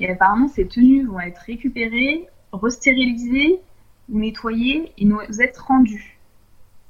Et 0.00 0.08
apparemment, 0.08 0.48
ces 0.48 0.66
tenues 0.66 1.06
vont 1.06 1.20
être 1.20 1.38
récupérées, 1.38 2.26
restérilisées, 2.52 3.60
nettoyées 4.08 4.92
et 4.96 5.04
nous 5.04 5.20
être 5.40 5.66
rendues. 5.66 6.18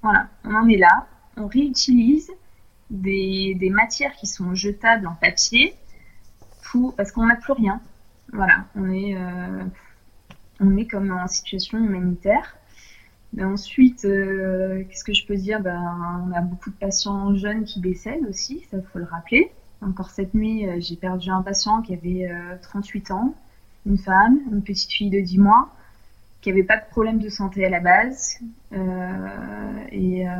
Voilà, 0.02 0.28
on 0.44 0.54
en 0.54 0.68
est 0.68 0.76
là. 0.76 1.06
On 1.36 1.46
réutilise 1.46 2.30
des, 2.90 3.70
matières 3.70 4.12
qui 4.14 4.26
sont 4.26 4.54
jetables 4.54 5.06
en 5.06 5.14
papier 5.14 5.74
parce 6.96 7.10
qu'on 7.10 7.26
n'a 7.26 7.36
plus 7.36 7.52
rien. 7.52 7.80
Voilà, 8.32 8.64
on 8.76 8.90
est, 8.90 9.16
euh, 9.16 9.64
on 10.60 10.76
est 10.76 10.86
comme 10.86 11.10
en 11.10 11.26
situation 11.26 11.78
humanitaire. 11.78 12.56
ensuite, 13.40 14.04
euh, 14.04 14.84
qu'est-ce 14.88 15.02
que 15.02 15.12
je 15.12 15.26
peux 15.26 15.34
dire? 15.34 15.60
Ben, 15.60 15.80
On 16.28 16.32
a 16.32 16.40
beaucoup 16.40 16.70
de 16.70 16.76
patients 16.76 17.34
jeunes 17.34 17.64
qui 17.64 17.80
décèdent 17.80 18.24
aussi, 18.28 18.64
ça 18.70 18.78
faut 18.92 18.98
le 19.00 19.04
rappeler. 19.04 19.50
Encore 19.80 20.10
cette 20.10 20.34
nuit, 20.34 20.68
euh, 20.68 20.76
j'ai 20.78 20.96
perdu 20.96 21.30
un 21.30 21.42
patient 21.42 21.82
qui 21.82 21.94
avait 21.94 22.30
38 22.62 23.10
ans, 23.10 23.34
une 23.86 23.98
femme, 23.98 24.38
une 24.52 24.62
petite 24.62 24.92
fille 24.92 25.10
de 25.10 25.20
10 25.20 25.38
mois 25.38 25.74
qui 26.40 26.48
n'avait 26.48 26.64
pas 26.64 26.78
de 26.78 26.86
problème 26.90 27.18
de 27.18 27.28
santé 27.28 27.64
à 27.66 27.68
la 27.68 27.80
base 27.80 28.38
euh, 28.72 28.76
et, 29.92 30.26
euh, 30.26 30.32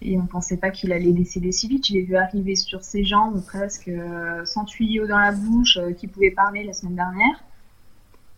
et, 0.00 0.18
on 0.18 0.26
pensait 0.26 0.56
pas 0.56 0.70
qu'il 0.70 0.92
allait 0.92 1.12
décéder 1.12 1.52
si 1.52 1.68
vite. 1.68 1.86
Je 1.86 1.92
l'ai 1.92 2.02
vu 2.02 2.16
arriver 2.16 2.56
sur 2.56 2.82
ses 2.82 3.04
jambes 3.04 3.44
presque 3.44 3.88
euh, 3.88 4.44
sans 4.46 4.64
tuyau 4.64 5.06
dans 5.06 5.18
la 5.18 5.32
bouche, 5.32 5.78
qui 5.98 6.06
pouvait 6.06 6.30
parler 6.30 6.64
la 6.64 6.72
semaine 6.72 6.96
dernière. 6.96 7.44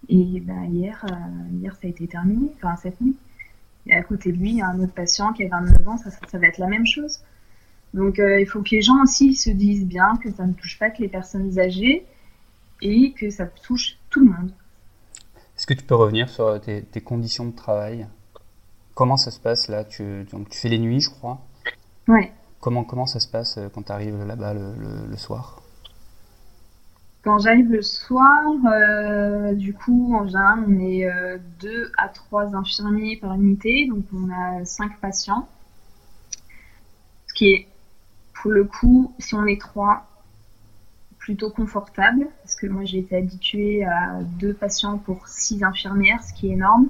Et 0.09 0.41
ben, 0.41 0.65
hier, 0.65 1.05
hier 1.53 1.75
ça 1.75 1.87
a 1.87 1.89
été 1.89 2.07
terminé, 2.09 2.51
enfin 2.57 2.75
cette 2.77 3.01
nuit. 3.01 3.17
Et 3.87 3.95
à 3.95 4.03
côté 4.03 4.33
de 4.33 4.39
lui, 4.39 4.51
il 4.51 4.57
y 4.57 4.63
a 4.63 4.69
un 4.69 4.81
autre 4.81 4.93
patient 4.93 5.33
qui 5.33 5.45
a 5.45 5.49
29 5.49 5.89
ans, 5.89 5.97
ça 5.99 6.39
va 6.39 6.47
être 6.47 6.59
la 6.59 6.67
même 6.67 6.87
chose. 6.87 7.21
Donc 7.95 8.19
il 8.19 8.47
faut 8.47 8.63
que 8.63 8.71
les 8.71 8.83
gens 8.83 9.03
aussi 9.03 9.35
se 9.35 9.51
disent 9.51 9.87
bien 9.87 10.17
que 10.23 10.31
ça 10.31 10.47
ne 10.47 10.53
touche 10.53 10.79
pas 10.79 10.91
que 10.91 11.01
les 11.01 11.09
personnes 11.09 11.59
âgées 11.59 12.05
et 12.83 13.13
que 13.13 13.31
ça 13.31 13.47
touche 13.47 13.99
tout 14.11 14.21
le 14.21 14.27
monde. 14.27 14.53
Est-ce 15.59 15.67
que 15.67 15.75
tu 15.75 15.83
peux 15.83 15.97
revenir 15.97 16.29
sur 16.29 16.61
tes, 16.61 17.01
conditions 17.01 17.45
de 17.45 17.51
travail? 17.51 18.07
Comment 18.95 19.17
ça 19.17 19.33
se 19.33 19.41
passe 19.41 19.67
là? 19.67 19.83
Tu, 19.83 20.23
donc, 20.31 20.49
tu 20.49 20.57
fais 20.57 20.69
les 20.69 20.79
nuits, 20.79 21.01
je 21.01 21.11
crois. 21.11 21.41
Ouais. 22.07 22.33
Comment, 22.61 22.85
comment 22.85 23.07
ça 23.07 23.19
se 23.19 23.27
passe 23.27 23.59
euh, 23.59 23.69
quand 23.69 23.83
tu 23.83 23.91
arrives 23.91 24.25
là-bas 24.25 24.55
le, 24.55 25.17
soir? 25.17 25.61
Quand 27.23 27.41
j'arrive 27.41 27.73
le 27.73 27.83
soir, 27.83 28.45
euh, 28.67 29.53
du 29.55 29.75
coup, 29.75 30.15
en 30.15 30.29
général, 30.29 30.65
on 30.69 30.79
est 30.79 31.11
euh, 31.11 31.39
deux 31.59 31.91
à 31.99 32.09
trois 32.09 32.55
infirmiers 32.55 33.17
par 33.17 33.35
unité, 33.35 33.89
donc 33.89 34.05
on 34.15 34.31
a 34.31 34.65
cinq 34.65 35.01
patients. 35.01 35.49
Ce 37.27 37.35
qui 37.35 37.49
est, 37.49 37.69
pour 38.33 38.53
le 38.53 38.63
coup, 38.63 39.13
si 39.19 39.35
on 39.35 39.45
est 39.45 39.61
trois, 39.61 40.08
plutôt 41.29 41.51
confortable 41.51 42.27
parce 42.43 42.57
que 42.57 42.67
moi 42.67 42.87
j'ai 42.87 43.01
été 43.01 43.15
habituée 43.15 43.85
à 43.85 44.21
deux 44.41 44.55
patients 44.55 44.97
pour 44.97 45.29
six 45.29 45.63
infirmières, 45.63 46.23
ce 46.23 46.33
qui 46.33 46.49
est 46.49 46.53
énorme. 46.53 46.87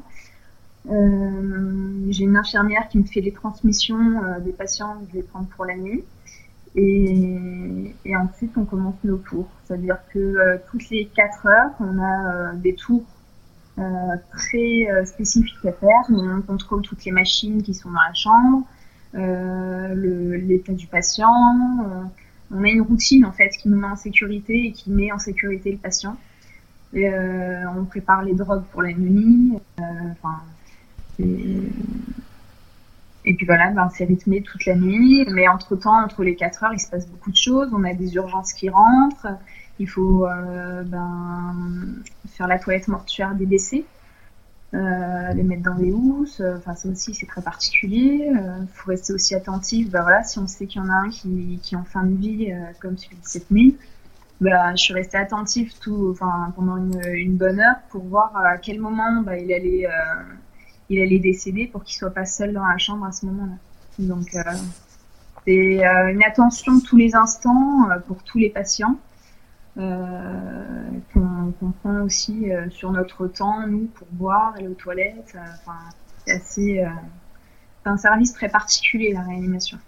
Euh, 0.88 2.06
j'ai 2.10 2.22
une 2.22 2.36
infirmière 2.36 2.88
qui 2.88 2.98
me 2.98 3.02
fait 3.02 3.20
les 3.20 3.32
transmissions 3.32 4.22
euh, 4.22 4.38
des 4.38 4.52
patients 4.52 4.94
que 5.00 5.06
je 5.08 5.16
vais 5.16 5.24
prendre 5.24 5.48
pour 5.48 5.64
la 5.64 5.76
nuit. 5.76 6.04
Et, 6.76 7.92
ensuite, 8.14 8.56
on 8.56 8.64
commence 8.64 8.94
nos 9.02 9.16
tours. 9.16 9.48
C'est-à-dire 9.64 9.98
que 10.14 10.60
toutes 10.70 10.88
les 10.90 11.06
4 11.06 11.46
heures, 11.46 11.70
on 11.80 12.00
a 12.00 12.52
des 12.54 12.74
tours 12.74 13.06
très 14.30 14.86
spécifiques 15.04 15.64
à 15.64 15.72
faire. 15.72 16.04
On 16.10 16.42
contrôle 16.42 16.82
toutes 16.82 17.04
les 17.04 17.10
machines 17.10 17.60
qui 17.62 17.74
sont 17.74 17.90
dans 17.90 18.06
la 18.06 18.14
chambre, 18.14 18.62
l'état 20.44 20.74
du 20.74 20.86
patient. 20.86 21.34
On 22.50 22.64
a 22.64 22.68
une 22.68 22.82
routine 22.82 23.24
en 23.24 23.32
fait 23.32 23.50
qui 23.50 23.68
nous 23.68 23.78
met 23.78 23.86
en 23.86 23.96
sécurité 23.96 24.66
et 24.66 24.72
qui 24.72 24.90
met 24.90 25.12
en 25.12 25.18
sécurité 25.18 25.70
le 25.70 25.78
patient. 25.78 26.16
Euh, 26.94 27.64
on 27.76 27.84
prépare 27.84 28.22
les 28.22 28.34
drogues 28.34 28.64
pour 28.72 28.82
la 28.82 28.92
nuit. 28.92 29.58
Euh, 29.80 31.62
et, 33.24 33.34
puis 33.34 33.44
voilà, 33.44 33.70
ben, 33.70 33.90
c'est 33.94 34.04
rythmé 34.04 34.42
toute 34.42 34.64
la 34.64 34.74
nuit. 34.74 35.26
Mais 35.30 35.48
entre-temps, 35.48 36.02
entre 36.02 36.24
les 36.24 36.34
4 36.34 36.64
heures, 36.64 36.72
il 36.72 36.80
se 36.80 36.88
passe 36.88 37.06
beaucoup 37.06 37.30
de 37.30 37.36
choses. 37.36 37.68
On 37.72 37.84
a 37.84 37.92
des 37.92 38.14
urgences 38.14 38.52
qui 38.52 38.70
rentrent. 38.70 39.28
Il 39.78 39.88
faut 39.88 40.26
euh, 40.26 40.82
ben, 40.84 41.54
faire 42.28 42.48
la 42.48 42.58
toilette 42.58 42.88
mortuaire 42.88 43.34
des 43.34 43.46
décès. 43.46 43.84
Les 44.72 45.42
mettre 45.42 45.62
dans 45.62 45.74
les 45.74 45.92
housses, 45.92 46.42
enfin 46.56 46.74
ça 46.74 46.88
aussi 46.88 47.14
c'est 47.14 47.26
très 47.26 47.42
particulier. 47.42 48.30
Il 48.30 48.68
faut 48.74 48.90
rester 48.90 49.12
aussi 49.12 49.34
attentif. 49.34 49.90
Ben, 49.90 50.02
voilà, 50.02 50.22
si 50.22 50.38
on 50.38 50.46
sait 50.46 50.66
qu'il 50.66 50.82
y 50.82 50.84
en 50.84 50.90
a 50.90 50.94
un 50.94 51.08
qui, 51.08 51.58
qui 51.62 51.74
est 51.74 51.78
en 51.78 51.84
fin 51.84 52.04
de 52.04 52.14
vie, 52.14 52.52
comme 52.80 52.96
celui 52.98 53.16
de 53.16 53.24
cette 53.24 53.50
nuit, 53.50 53.76
bah, 54.40 54.74
je 54.76 54.82
suis 54.82 54.94
restée 54.94 55.18
attentive 55.18 55.72
tout, 55.80 56.10
enfin, 56.12 56.52
pendant 56.54 56.76
une, 56.76 57.00
une 57.06 57.36
bonne 57.36 57.60
heure 57.60 57.76
pour 57.90 58.04
voir 58.04 58.36
à 58.36 58.56
quel 58.58 58.80
moment 58.80 59.22
bah, 59.22 59.36
il, 59.36 59.52
allait, 59.52 59.86
euh, 59.86 60.22
il 60.88 61.00
allait 61.02 61.18
décéder 61.18 61.66
pour 61.66 61.82
qu'il 61.82 61.96
soit 61.96 62.10
pas 62.10 62.24
seul 62.24 62.52
dans 62.52 62.64
la 62.64 62.78
chambre 62.78 63.04
à 63.04 63.12
ce 63.12 63.26
moment-là. 63.26 63.56
Donc, 63.98 64.28
euh, 64.34 64.40
c'est 65.44 65.84
euh, 65.84 66.12
une 66.12 66.22
attention 66.22 66.78
tous 66.80 66.96
les 66.96 67.16
instants 67.16 67.90
euh, 67.90 67.98
pour 67.98 68.22
tous 68.22 68.38
les 68.38 68.50
patients 68.50 68.96
qu'on 69.78 71.72
prend 71.82 72.02
aussi 72.02 72.50
sur 72.70 72.92
notre 72.92 73.26
temps, 73.26 73.66
nous, 73.66 73.86
pour 73.94 74.06
boire, 74.10 74.54
aller 74.56 74.68
aux 74.68 74.74
toilettes. 74.74 75.36
Enfin, 75.36 75.78
c'est 76.26 76.32
assez. 76.32 76.86
c'est 77.84 77.90
un 77.90 77.96
service 77.96 78.32
très 78.32 78.48
particulier, 78.48 79.12
la 79.12 79.22
réanimation. 79.22 79.78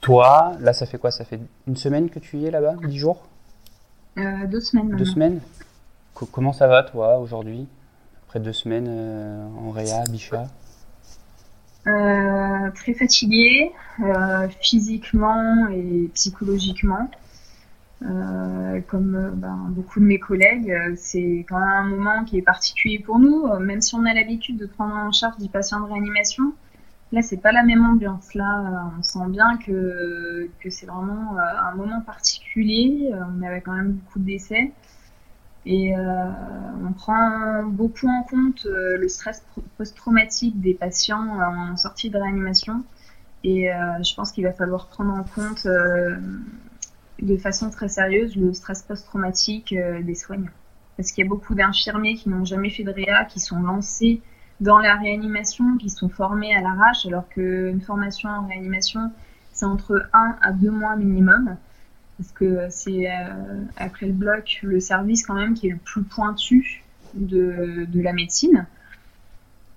Toi, 0.00 0.56
là, 0.60 0.72
ça 0.72 0.86
fait 0.86 0.98
quoi? 0.98 1.10
Ça 1.10 1.24
fait 1.24 1.40
une 1.66 1.76
semaine 1.76 2.08
que 2.08 2.18
tu 2.18 2.38
y 2.38 2.46
es 2.46 2.50
là-bas? 2.50 2.74
Dix 2.84 2.98
jours? 2.98 3.28
Euh, 4.18 4.46
deux 4.46 4.60
semaines. 4.60 4.96
Deux 4.96 5.04
semaines? 5.04 5.40
Comment 6.32 6.52
ça 6.52 6.66
va, 6.66 6.82
toi, 6.82 7.18
aujourd'hui? 7.18 7.66
Après 8.26 8.40
deux 8.40 8.52
semaines 8.52 8.86
euh, 8.88 9.46
en 9.58 9.70
Réa, 9.70 10.04
Bichat 10.08 10.46
euh, 11.86 12.70
Très 12.74 12.94
fatiguée, 12.94 13.72
physiquement 14.60 15.68
et 15.68 16.10
psychologiquement. 16.14 17.08
Comme 18.88 19.32
ben, 19.34 19.66
beaucoup 19.70 20.00
de 20.00 20.04
mes 20.04 20.18
collègues, 20.18 20.74
c'est 20.96 21.44
quand 21.48 21.60
même 21.60 21.68
un 21.68 21.88
moment 21.88 22.24
qui 22.24 22.38
est 22.38 22.42
particulier 22.42 22.98
pour 22.98 23.18
nous, 23.18 23.46
même 23.60 23.80
si 23.80 23.94
on 23.94 24.04
a 24.04 24.14
l'habitude 24.14 24.56
de 24.56 24.66
prendre 24.66 24.94
en 24.94 25.12
charge 25.12 25.36
des 25.38 25.48
patients 25.48 25.80
de 25.80 25.86
réanimation. 25.86 26.54
Là, 27.12 27.22
c'est 27.22 27.38
pas 27.38 27.50
la 27.50 27.64
même 27.64 27.84
ambiance. 27.84 28.34
Là, 28.34 28.60
euh, 28.60 28.98
on 28.98 29.02
sent 29.02 29.28
bien 29.30 29.56
que, 29.58 30.48
c'est 30.68 30.86
vraiment 30.86 31.36
euh, 31.36 31.40
un 31.40 31.74
moment 31.74 32.00
particulier. 32.02 33.10
Euh, 33.12 33.18
on 33.36 33.42
avait 33.42 33.60
quand 33.60 33.72
même 33.72 33.92
beaucoup 33.92 34.20
de 34.20 34.26
décès. 34.26 34.72
Et 35.66 35.92
on 35.94 36.92
prend 36.94 37.64
beaucoup 37.64 38.08
en 38.08 38.22
compte 38.22 38.64
le 38.64 39.06
stress 39.08 39.44
post-traumatique 39.76 40.58
des 40.58 40.72
patients 40.72 41.38
en 41.38 41.76
sortie 41.76 42.08
de 42.08 42.16
réanimation. 42.16 42.82
Et 43.44 43.68
je 43.68 44.14
pense 44.14 44.32
qu'il 44.32 44.44
va 44.44 44.54
falloir 44.54 44.86
prendre 44.86 45.12
en 45.12 45.22
compte 45.22 45.68
de 47.20 47.36
façon 47.36 47.70
très 47.70 47.88
sérieuse 47.88 48.36
le 48.36 48.52
stress 48.52 48.82
post-traumatique 48.82 49.74
des 49.74 50.14
soignants. 50.14 50.50
Parce 50.96 51.12
qu'il 51.12 51.24
y 51.24 51.26
a 51.26 51.28
beaucoup 51.28 51.54
d'infirmiers 51.54 52.14
qui 52.14 52.28
n'ont 52.28 52.44
jamais 52.44 52.70
fait 52.70 52.84
de 52.84 52.90
réa, 52.90 53.24
qui 53.24 53.40
sont 53.40 53.60
lancés 53.60 54.20
dans 54.60 54.78
la 54.78 54.96
réanimation 54.96 55.76
qui 55.78 55.88
sont 55.88 56.08
formés 56.08 56.54
à 56.54 56.60
l'arrache, 56.60 57.06
alors 57.06 57.28
qu'une 57.28 57.80
formation 57.80 58.28
en 58.28 58.46
réanimation, 58.46 59.10
c'est 59.52 59.64
entre 59.64 60.08
1 60.12 60.36
à 60.42 60.52
2 60.52 60.70
mois 60.70 60.96
minimum. 60.96 61.56
Parce 62.18 62.32
que 62.32 62.66
c'est 62.68 63.10
euh, 63.10 63.64
après 63.78 64.06
le 64.06 64.12
bloc 64.12 64.60
le 64.62 64.78
service 64.78 65.26
quand 65.26 65.34
même 65.34 65.54
qui 65.54 65.68
est 65.68 65.72
le 65.72 65.78
plus 65.78 66.02
pointu 66.02 66.84
de, 67.14 67.86
de 67.88 68.00
la 68.02 68.12
médecine. 68.12 68.66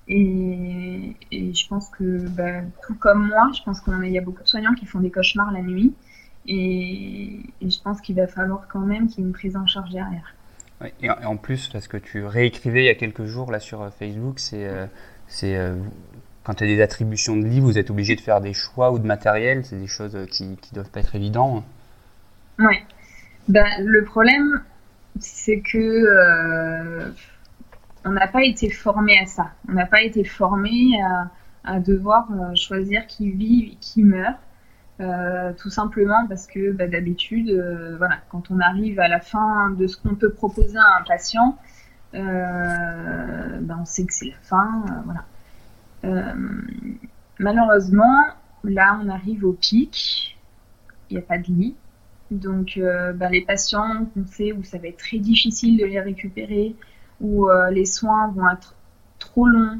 Et, 0.10 1.16
et, 1.32 1.54
je 1.54 1.68
pense 1.70 1.88
que, 1.88 2.28
bah, 2.28 2.60
tout 2.86 2.96
comme 2.96 3.26
moi, 3.26 3.50
je 3.56 3.64
pense 3.64 3.80
qu'il 3.80 4.12
y 4.12 4.18
a 4.18 4.22
beaucoup 4.22 4.44
de 4.44 4.48
soignants 4.50 4.74
qui 4.74 4.86
font 4.86 5.00
des 5.00 5.10
cauchemars 5.10 5.54
la 5.54 5.62
nuit. 5.62 5.94
Et, 6.46 7.40
et 7.62 7.70
je 7.70 7.82
pense 7.82 8.02
qu'il 8.02 8.16
va 8.16 8.28
falloir 8.28 8.68
quand 8.68 8.80
même 8.80 9.08
qu'il 9.08 9.20
y 9.20 9.24
ait 9.24 9.28
une 9.28 9.34
prise 9.34 9.56
en 9.56 9.66
charge 9.66 9.92
derrière. 9.92 10.34
Et 11.02 11.10
en 11.10 11.38
plus, 11.38 11.70
parce 11.70 11.88
que 11.88 11.98
tu 11.98 12.26
réécrivais 12.26 12.84
il 12.84 12.86
y 12.88 12.90
a 12.90 12.96
quelques 12.96 13.26
jours 13.26 13.52
là 13.52 13.60
sur 13.60 13.82
euh, 13.82 13.90
Facebook, 13.90 14.40
c'est 14.40 14.68
euh, 14.68 14.86
c'est 15.28 15.56
euh, 15.56 15.76
quand 16.44 16.56
tu 16.56 16.64
as 16.64 16.68
des 16.68 16.82
attributions 16.82 17.38
de 17.38 17.46
livres, 17.46 17.66
vous 17.66 17.78
êtes 17.78 17.90
obligé 17.90 18.16
de 18.16 18.22
faire 18.22 18.42
des 18.42 18.54
choix 18.54 18.92
ou 18.92 19.00
de 19.00 19.08
matériel, 19.08 19.64
c'est 19.64 19.78
des 19.78 19.88
choses 19.88 20.18
qui 20.30 20.44
ne 20.46 20.56
doivent 20.74 20.90
pas 20.90 21.00
être 21.00 21.16
évidentes. 21.16 21.64
Oui. 22.60 22.76
Ben, 23.48 23.66
le 23.80 24.04
problème, 24.04 24.62
c'est 25.20 25.62
que 25.62 27.14
on 28.04 28.12
n'a 28.12 28.28
pas 28.28 28.44
été 28.44 28.70
formé 28.70 29.18
à 29.18 29.26
ça. 29.26 29.52
On 29.70 29.74
n'a 29.74 29.86
pas 29.86 30.02
été 30.02 30.26
formé 30.26 31.02
à, 31.02 31.30
à 31.64 31.80
devoir 31.80 32.28
choisir 32.56 33.08
qui 33.08 33.32
vit 33.32 33.72
et 33.72 33.78
qui 33.80 34.04
meurt. 34.04 34.36
Euh, 35.04 35.52
tout 35.58 35.70
simplement 35.70 36.28
parce 36.28 36.48
que 36.48 36.72
bah, 36.72 36.88
d'habitude, 36.88 37.50
euh, 37.50 37.96
voilà, 37.98 38.20
quand 38.30 38.52
on 38.52 38.60
arrive 38.60 39.00
à 39.00 39.08
la 39.08 39.20
fin 39.20 39.72
de 39.72 39.88
ce 39.88 39.98
qu'on 39.98 40.16
peut 40.16 40.32
proposer 40.32 40.78
à 40.78 41.00
un 41.00 41.04
patient, 41.04 41.58
euh, 42.14 43.60
bah, 43.62 43.78
on 43.82 43.86
sait 43.86 44.06
que 44.06 44.14
c'est 44.14 44.28
la 44.28 44.38
fin. 44.44 44.86
voilà. 45.06 46.36
malheureusement, 47.40 48.24
là, 48.64 49.00
on 49.04 49.10
arrive 49.10 49.44
au 49.46 49.54
pic. 49.54 50.38
Il 51.10 51.18
n'y 51.18 51.24
a 51.24 51.26
pas 51.26 51.38
de 51.38 51.48
lit. 51.48 51.76
Donc, 52.32 52.80
bah, 53.16 53.30
les 53.30 53.42
patients 53.42 54.06
qu'on 54.14 54.26
sait 54.26 54.54
où 54.54 54.64
ça 54.64 54.78
va 54.78 54.88
être 54.88 54.98
très 54.98 55.18
difficile 55.20 55.78
de 55.78 55.86
les 55.86 56.00
récupérer, 56.00 56.76
où 57.20 57.48
les 57.72 57.86
soins 57.86 58.28
vont 58.30 58.50
être 58.50 58.76
trop 59.20 59.48
longs, 59.48 59.80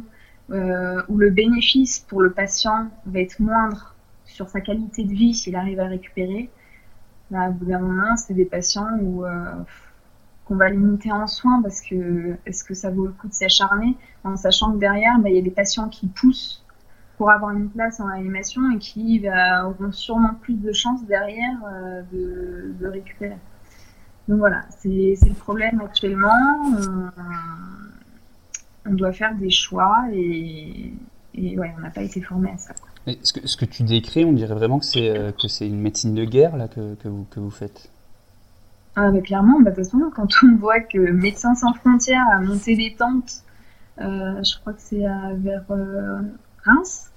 où 0.50 1.18
le 1.18 1.30
bénéfice 1.30 2.00
pour 2.00 2.22
le 2.22 2.32
patient 2.32 2.90
va 3.06 3.20
être 3.20 3.40
moindre 3.40 3.93
sur 4.34 4.50
sa 4.50 4.62
qualité 4.62 5.04
de 5.04 5.14
vie 5.14 5.34
s'il 5.36 5.56
arrive 5.56 5.80
à 5.80 5.86
récupérer. 5.86 6.50
Là, 7.30 7.50
au 7.50 7.54
bout 7.54 7.66
d'un 7.66 7.80
moment, 7.80 8.16
c'est 8.18 8.34
des 8.34 8.46
patients 8.46 8.98
où 9.00 9.26
euh, 9.26 9.54
qu'on 10.46 10.56
va 10.56 10.70
limiter 10.70 11.12
en 11.12 11.28
soins 11.28 11.62
parce 11.62 11.82
que 11.82 12.36
est-ce 12.46 12.64
que 12.64 12.74
ça 12.74 12.90
vaut 12.90 13.06
le 13.06 13.14
coup 13.14 13.28
de 13.28 13.34
s'acharner? 13.34 13.96
En 14.24 14.36
sachant 14.36 14.74
que 14.74 14.78
derrière, 14.78 15.20
bah, 15.20 15.30
il 15.30 15.36
y 15.36 15.40
a 15.40 15.42
des 15.42 15.52
patients 15.52 15.88
qui 15.88 16.08
poussent 16.08 16.66
pour 17.18 17.30
avoir 17.30 17.52
une 17.52 17.70
place 17.70 18.00
en 18.00 18.08
réanimation 18.08 18.72
et 18.72 18.80
qui 18.80 19.20
bah, 19.20 19.68
auront 19.68 19.92
sûrement 19.92 20.34
plus 20.42 20.56
de 20.56 20.74
chances 20.74 21.06
derrière 21.06 21.58
euh, 21.72 22.02
de, 22.12 22.88
récupérer. 22.88 23.38
Donc 24.28 24.40
voilà, 24.40 24.64
c'est 24.80 24.90
le 24.90 25.36
problème 25.36 25.80
actuellement. 25.82 26.32
On, 28.86 28.94
doit 28.94 29.14
faire 29.14 29.36
des 29.36 29.50
choix 29.50 30.06
et, 30.12 30.94
et 31.34 31.58
ouais, 31.58 31.74
on 31.78 31.82
n'a 31.82 31.90
pas 31.90 32.02
été 32.02 32.22
formé 32.22 32.52
à 32.52 32.58
ça. 32.58 32.74
Ce, 33.24 33.58
que, 33.58 33.66
tu 33.66 33.84
décris, 33.84 34.24
on 34.26 34.32
dirait 34.32 34.56
vraiment 34.56 34.80
que 34.80 34.86
c'est 34.86 35.10
euh, 35.10 35.32
que 35.32 35.48
c'est 35.48 35.68
une 35.68 35.80
médecine 35.80 36.14
de 36.14 36.24
guerre 36.24 36.56
là 36.56 36.68
que, 36.68 36.96
que, 36.96 37.08
vous, 37.08 37.26
que 37.30 37.40
vous 37.40 37.52
faites. 37.52 37.90
Ah, 38.96 39.12
bah, 39.12 39.22
clairement, 39.22 39.60
bah, 39.60 39.72
de 39.72 39.76
toute 39.76 39.86
façon, 39.86 40.12
quand 40.16 40.28
on 40.44 40.56
voit 40.56 40.80
que 40.80 41.12
Médecins 41.12 41.56
sans 41.56 41.74
frontières 41.74 42.26
a 42.32 42.40
monté 42.40 42.76
des 42.76 42.96
tentes, 42.96 43.44
euh, 44.00 44.44
je 44.44 44.60
crois 44.60 44.74
que 44.74 44.82
c'est 44.82 45.04
vers 45.38 45.64
euh, 45.72 46.22
Reims. 46.64 47.12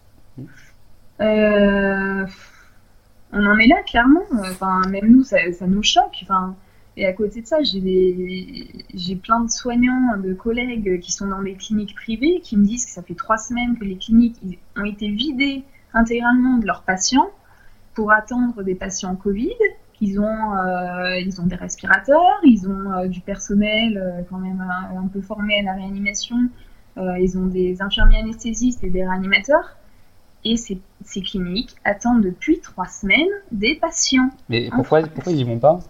On 3.32 3.44
en 3.44 3.58
est 3.58 3.66
là, 3.66 3.82
clairement. 3.86 4.24
Enfin, 4.32 4.80
même 4.88 5.10
nous, 5.10 5.22
ça, 5.24 5.36
ça 5.52 5.66
nous 5.66 5.82
choque. 5.82 6.18
Enfin, 6.22 6.56
et 6.96 7.04
à 7.04 7.12
côté 7.12 7.42
de 7.42 7.46
ça, 7.46 7.58
j'ai 7.62 9.16
plein 9.16 9.40
de 9.40 9.50
soignants, 9.50 10.16
de 10.16 10.32
collègues 10.32 11.00
qui 11.00 11.12
sont 11.12 11.26
dans 11.26 11.42
des 11.42 11.54
cliniques 11.54 11.94
privées 11.94 12.40
qui 12.42 12.56
me 12.56 12.64
disent 12.64 12.86
que 12.86 12.92
ça 12.92 13.02
fait 13.02 13.14
trois 13.14 13.36
semaines 13.36 13.76
que 13.78 13.84
les 13.84 13.96
cliniques 13.96 14.40
ont 14.76 14.84
été 14.84 15.10
vidées 15.10 15.62
intégralement 15.96 16.58
de 16.58 16.66
leurs 16.66 16.82
patients 16.82 17.30
pour 17.94 18.12
attendre 18.12 18.62
des 18.62 18.74
patients 18.74 19.16
Covid. 19.16 19.56
Ils 20.00 20.20
ont, 20.20 20.54
euh, 20.54 21.18
ils 21.20 21.40
ont 21.40 21.46
des 21.46 21.56
respirateurs, 21.56 22.40
ils 22.44 22.68
ont 22.68 22.92
euh, 22.92 23.08
du 23.08 23.20
personnel 23.20 23.96
euh, 23.96 24.22
quand 24.28 24.38
même 24.38 24.62
un, 24.94 25.06
peu 25.08 25.22
formé 25.22 25.58
à 25.60 25.62
la 25.62 25.72
réanimation, 25.72 26.36
ils 26.98 27.36
ont 27.36 27.46
des 27.46 27.82
infirmiers 27.82 28.20
anesthésistes 28.20 28.82
et 28.82 28.88
des 28.88 29.06
réanimateurs. 29.06 29.76
Et 30.44 30.56
ces, 30.56 30.80
ces 31.04 31.20
cliniques 31.20 31.74
attendent 31.84 32.22
depuis 32.22 32.60
trois 32.60 32.86
semaines 32.86 33.28
des 33.52 33.74
patients. 33.74 34.30
Mais 34.48 34.70
pourquoi, 34.70 35.02
pourquoi 35.02 35.32
ils 35.32 35.36
n'y 35.36 35.44
vont 35.44 35.58
pas? 35.58 35.80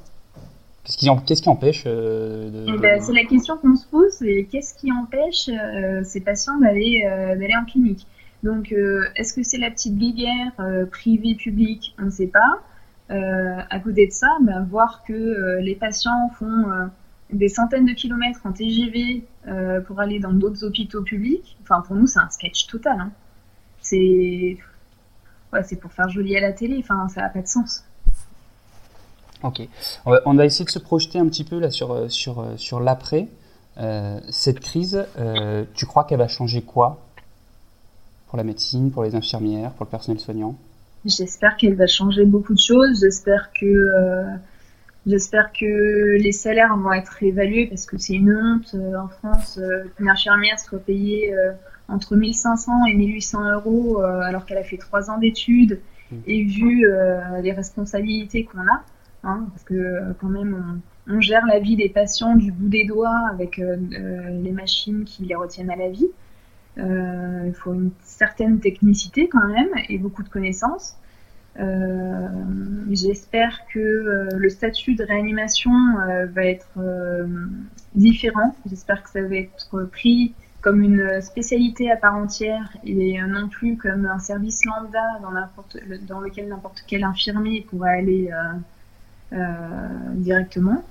Qu'est-ce 0.87 1.43
qui, 1.43 1.49
empêche 1.49 1.83
euh, 1.87 2.65
eh 2.69 2.79
ben, 2.79 3.01
C'est 3.01 3.13
la 3.13 3.25
question 3.25 3.57
qu'on 3.57 3.75
se 3.75 3.87
pose, 3.87 4.19
qu'est-ce 4.51 4.73
qui 4.75 4.93
empêche 4.93 5.49
euh, 5.49 6.03
ces 6.05 6.21
patients 6.21 6.59
d'aller 6.61 7.05
euh, 7.05 7.35
d'aller 7.35 7.57
en 7.61 7.65
clinique? 7.65 8.07
Donc, 8.43 8.73
est-ce 9.17 9.33
que 9.33 9.43
c'est 9.43 9.59
la 9.59 9.71
petite 9.71 9.99
guerre 9.99 10.53
privée-publique 10.91 11.95
On 11.99 12.07
ne 12.07 12.11
sait 12.11 12.29
pas. 12.29 12.63
à 13.09 13.81
côté 13.81 14.07
de 14.07 14.13
ça, 14.13 14.29
bah, 14.41 14.61
voir 14.69 15.03
que 15.05 15.59
les 15.61 15.75
patients 15.75 16.31
font 16.39 16.67
des 17.33 17.49
centaines 17.49 17.87
de 17.87 17.93
kilomètres 17.93 18.41
en 18.45 18.53
TGV 18.53 19.25
pour 19.87 20.01
aller 20.01 20.21
dans 20.21 20.33
d'autres 20.33 20.65
hôpitaux 20.65 21.03
publics, 21.03 21.57
enfin 21.63 21.81
pour 21.81 21.97
nous 21.97 22.07
c'est 22.07 22.21
un 22.21 22.31
sketch 22.31 22.67
total. 22.67 23.01
Hein. 23.01 23.11
C'est 23.81 24.59
ouais, 25.53 25.77
pour 25.81 25.93
faire 25.93 26.09
joli 26.09 26.37
à 26.37 26.41
la 26.41 26.53
télé, 26.53 26.77
enfin 26.79 27.09
ça 27.09 27.23
n'a 27.23 27.31
pas 27.31 27.43
de 27.43 27.49
sens. 27.49 27.85
Ok, 29.43 29.61
on 30.07 30.35
va, 30.35 30.47
essayer 30.47 30.65
de 30.65 30.71
se 30.71 30.79
projeter 30.79 31.19
un 31.19 31.27
petit 31.27 31.45
peu 31.45 31.59
là 31.59 31.71
sur, 31.71 32.11
sur, 32.11 32.45
sur 32.57 32.81
l'après. 32.81 33.29
Euh, 33.79 34.19
cette 34.31 34.61
crise, 34.61 35.07
euh, 35.19 35.65
tu 35.75 35.85
crois 35.85 36.05
qu'elle 36.05 36.19
va 36.19 36.29
changer 36.29 36.63
quoi? 36.63 37.06
Pour 38.29 38.37
la 38.37 38.45
médecine, 38.45 38.91
pour 38.91 39.05
les 39.05 39.15
infirmières, 39.15 39.73
pour 39.73 39.87
le 39.87 39.91
personnel 39.91 40.21
soignant 40.21 40.57
J'espère 41.05 41.57
qu'elle 41.57 41.75
va 41.75 41.87
changer 41.87 42.25
beaucoup 42.25 42.55
de 42.55 42.59
choses. 42.59 43.01
J'espère 43.01 43.51
que 43.53 43.67
euh, 43.67 44.25
j'espère 45.07 45.53
que 45.53 46.17
les 46.17 46.33
salaires 46.33 46.77
vont 46.77 46.93
être 46.93 47.23
évalués 47.23 47.67
parce 47.67 47.87
que 47.87 47.97
c'est 47.97 48.15
une 48.15 48.35
honte 48.35 48.75
en 48.75 49.07
France 49.07 49.61
qu'une 49.97 50.09
infirmière 50.09 50.59
soit 50.59 50.81
payée 50.81 51.33
entre 51.87 52.17
1500 52.17 52.87
et 52.87 52.95
1800 52.95 53.53
euros 53.53 54.01
alors 54.01 54.45
qu'elle 54.47 54.59
a 54.59 54.65
fait 54.65 54.79
trois 54.79 55.09
ans 55.09 55.19
d'études 55.19 55.81
mmh. 56.11 56.17
et 56.27 56.43
vu 56.43 56.89
les 57.41 57.53
responsabilités 57.53 58.43
qu'on 58.43 58.59
a, 58.59 58.83
hein, 59.23 59.47
parce 59.53 59.63
que 59.63 60.13
quand 60.21 60.29
même 60.29 60.81
on 61.09 61.21
gère 61.21 61.47
la 61.47 61.59
vie 61.59 61.77
des 61.77 61.89
patients 61.89 62.35
du 62.35 62.51
bout 62.51 62.69
des 62.69 62.85
doigts 62.85 63.29
avec 63.31 63.59
euh, 63.59 63.77
euh, 63.93 64.43
les 64.43 64.51
machines 64.51 65.05
qui 65.05 65.25
les 65.25 65.35
retiennent 65.35 65.71
à 65.71 65.77
la 65.77 65.89
vie. 65.89 66.09
Euh, 66.79 67.45
il 67.47 67.55
faut 67.55 67.73
une 67.73 67.91
certaine 68.03 68.61
technicité 68.61 69.29
quand 69.29 69.47
même 69.47 69.71
et 69.89 69.99
beaucoup 69.99 70.23
de 70.23 70.29
connaissances. 70.29 70.97
J'espère 72.91 73.63
que 73.73 74.29
le 74.37 74.49
statut 74.51 74.95
de 74.95 75.03
réanimation 75.05 75.73
va 76.35 76.45
être 76.45 76.79
différent. 77.95 78.55
J'espère 78.69 79.03
que 79.03 79.09
ça 79.09 79.23
va 79.23 79.37
être 79.37 79.85
pris 79.91 80.35
comme 80.61 80.83
une 80.83 81.23
spécialité 81.23 81.91
à 81.91 81.97
part 81.97 82.15
entière 82.15 82.77
et 82.85 83.19
non 83.23 83.49
plus 83.49 83.79
comme 83.79 84.05
un 84.05 84.19
service 84.19 84.67
lambda 84.67 85.19
dans, 85.23 85.33
dans 86.07 86.21
lequel 86.21 86.49
n'importe 86.49 86.85
quel 86.87 87.05
infirmier 87.05 87.67
pourrait 87.71 88.01
aller 88.01 88.31
directement. 90.13 90.85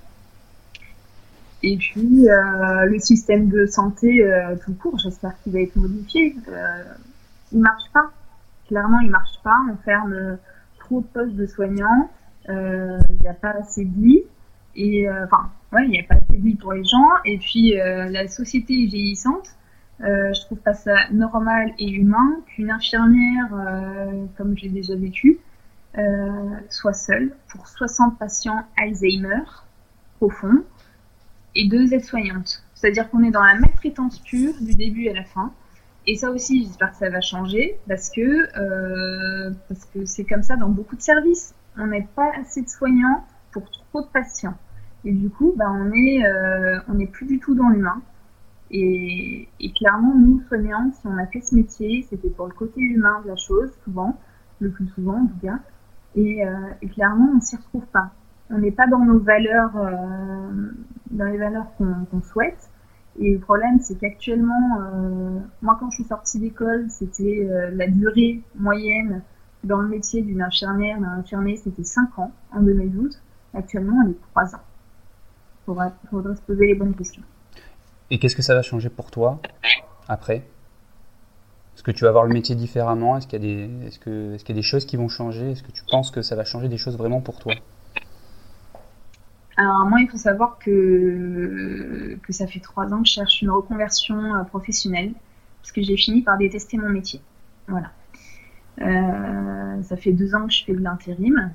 Et 1.64 1.78
puis, 1.78 2.30
euh, 2.30 2.86
le 2.86 3.00
système 3.00 3.50
de 3.50 3.66
santé 3.66 4.24
euh, 4.24 4.56
tout 4.64 4.74
court, 4.74 5.00
j'espère 5.00 5.34
qu'il 5.42 5.54
va 5.54 5.62
être 5.62 5.76
modifié. 5.76 6.36
Euh, 6.48 6.84
il 7.52 7.60
marche 7.60 7.86
pas. 7.94 8.12
Clairement, 8.68 9.00
il 9.00 9.10
marche 9.10 9.40
pas. 9.44 9.58
On 9.72 9.78
ferme 9.78 10.38
trop 10.80 11.02
de 11.02 11.08
postes 11.08 11.36
de 11.36 11.46
soignants. 11.46 12.10
Il 12.48 13.18
n'y 13.22 13.28
a 13.28 13.34
pas 13.34 13.52
assez 13.52 13.86
de 13.86 14.00
lits. 14.00 14.24
Et 14.76 15.10
enfin, 15.10 15.50
ouais, 15.72 15.86
il 15.86 15.92
n'y 15.92 16.00
a 16.00 16.04
pas 16.04 16.16
assez 16.16 16.38
de 16.38 16.44
lits 16.44 16.56
pour 16.56 16.74
les 16.74 16.84
gens. 16.84 17.08
Et 17.24 17.38
puis, 17.38 17.76
la 17.76 18.28
société 18.28 18.84
est 18.84 18.88
vieillissante. 18.88 19.56
je 20.00 20.46
trouve 20.46 20.58
pas 20.60 20.74
ça 20.74 20.96
normal 21.12 21.72
et 21.80 21.90
humain 21.90 22.42
qu'une 22.48 22.72
infirmière, 22.72 23.50
comme 24.38 24.58
j'ai 24.58 24.70
déjà 24.70 24.96
vécu, 24.96 25.40
soit 26.70 26.94
seule 26.94 27.32
pour 27.50 27.68
60 27.68 28.20
patients 28.20 28.66
Alzheimer 28.78 29.44
profonds 30.18 30.64
et 31.56 31.68
deux 31.68 31.94
aides-soignantes. 31.94 32.64
C'est-à-dire 32.74 33.10
qu'on 33.10 33.24
est 33.24 33.32
dans 33.32 33.44
la 33.44 33.56
maltraitance 33.56 34.20
pure 34.20 34.54
du 34.60 34.74
début 34.74 35.08
à 35.10 35.14
la 35.14 35.24
fin. 35.24 35.54
Et 36.08 36.16
ça 36.16 36.30
aussi, 36.30 36.66
j'espère 36.66 36.92
que 36.92 36.98
ça 36.98 37.10
va 37.10 37.22
changer 37.22 37.80
parce 37.88 38.10
que 38.10 38.22
euh, 38.60 39.54
c'est 40.06 40.26
comme 40.26 40.44
ça 40.44 40.56
dans 40.56 40.70
beaucoup 40.70 40.96
de 40.96 41.02
services. 41.02 41.56
On 41.78 41.88
n'a 41.88 42.02
pas 42.16 42.32
assez 42.40 42.62
de 42.62 42.70
soignants 42.70 43.26
pour 43.52 43.70
trop 43.72 44.02
de 44.02 44.08
patients. 44.08 44.56
Et 45.04 45.12
du 45.12 45.30
coup, 45.30 45.54
bah, 45.56 45.72
on 45.72 45.92
est 45.92 46.26
euh, 46.26 46.80
n'est 46.94 47.08
plus 47.08 47.26
du 47.26 47.40
tout 47.40 47.56
dans 47.56 47.70
l'humain. 47.70 48.02
Et, 48.72 49.48
clairement, 49.76 50.16
nous 50.16 50.42
soignants, 50.48 50.92
si 50.92 51.08
on 51.08 51.18
a 51.18 51.26
fait 51.28 51.42
ce 51.42 51.56
métier, 51.56 52.06
c'était 52.10 52.30
pour 52.30 52.48
le 52.48 52.54
côté 52.54 52.82
humain 52.82 53.22
de 53.24 53.30
la 53.30 53.36
chose, 53.36 53.72
souvent, 53.84 54.20
le 54.60 54.70
plus 54.70 54.88
souvent 54.90 55.22
en 55.22 55.28
tout 55.28 55.40
cas. 55.42 55.60
Et, 56.16 56.46
euh, 56.46 56.52
et 56.82 56.90
clairement, 56.90 57.32
on 57.36 57.42
s'y 57.42 57.56
retrouve 57.56 57.86
pas 57.88 58.12
on 58.50 58.58
n'est 58.60 58.72
pas 58.72 58.88
dans 58.88 59.00
nos 59.00 59.20
valeurs, 59.20 59.76
euh, 59.76 60.72
dans 61.12 61.26
les 61.26 61.38
valeurs 61.38 61.68
qu'on 61.78 62.22
souhaite. 62.22 62.70
Et 63.20 63.34
le 63.34 63.40
problème, 63.40 63.80
c'est 63.80 63.96
qu'actuellement, 63.96 64.80
euh, 64.80 65.40
moi, 65.62 65.78
quand 65.80 65.90
je 65.90 65.96
suis 65.96 66.04
sortie 66.04 66.40
d'école, 66.40 66.86
c'était 66.90 67.48
euh, 67.50 67.72
la 67.74 67.88
durée 67.88 68.42
moyenne 68.56 69.22
dans 69.64 69.78
le 69.78 69.88
métier 69.88 70.22
d'une 70.22 70.42
infirmière, 70.42 71.00
d'un 71.00 71.20
infirmier, 71.20 71.56
c'était 71.56 71.84
5 71.84 72.20
ans 72.20 72.32
en 72.52 72.62
2012. 72.62 73.20
Actuellement, 73.54 74.02
elle 74.04 74.12
est 74.12 74.22
3 74.32 74.56
ans. 74.56 74.60
Il 75.68 75.74
faudrait, 76.10 76.36
se 76.36 76.42
poser 76.42 76.68
les 76.68 76.76
bonnes 76.76 76.94
questions. 76.94 77.24
Et 78.12 78.20
qu'est-ce 78.20 78.36
que 78.36 78.44
ça 78.44 78.54
va 78.54 78.62
changer 78.62 78.90
pour 78.90 79.10
toi 79.10 79.42
après? 80.08 80.44
Est-ce 81.74 81.82
que 81.82 81.92
tu 81.92 82.04
vas 82.04 82.12
voir 82.12 82.26
le 82.26 82.34
métier 82.34 82.54
différemment? 82.54 83.18
Est-ce 83.18 83.28
qu'il 83.28 83.44
y, 83.44 83.86
est 83.86 83.98
qu'il 84.00 84.50
y 84.50 84.52
a 84.52 84.54
des 84.54 84.62
choses 84.62 84.86
qui 84.86 84.98
vont 84.98 85.08
changer? 85.08 85.52
Est-ce 85.52 85.64
que 85.64 85.72
tu 85.72 85.84
penses 85.90 86.12
que 86.12 86.22
ça 86.22 86.36
va 86.36 86.44
changer 86.44 86.68
des 86.68 86.78
choses 86.78 86.98
vraiment 86.98 87.22
pour 87.22 87.40
toi? 87.40 87.54
Alors 89.58 89.86
moi, 89.86 90.02
il 90.02 90.10
faut 90.10 90.18
savoir 90.18 90.58
que, 90.60 92.18
que 92.22 92.34
ça 92.34 92.46
fait 92.46 92.60
trois 92.60 92.94
ans 92.94 93.02
que 93.02 93.08
je 93.08 93.14
cherche 93.14 93.42
une 93.42 93.52
reconversion 93.52 94.36
euh, 94.36 94.44
professionnelle, 94.44 95.14
parce 95.62 95.72
que 95.72 95.82
j'ai 95.82 95.96
fini 95.96 96.22
par 96.22 96.38
détester 96.38 96.78
mon 96.78 96.90
métier. 96.90 97.22
Voilà. 97.68 97.92
Euh, 98.82 99.82
ça 99.84 99.96
fait 99.96 100.12
deux 100.12 100.36
ans 100.36 100.46
que 100.46 100.54
je 100.54 100.66
fais 100.66 100.74
de 100.74 100.82
l'intérim. 100.82 101.52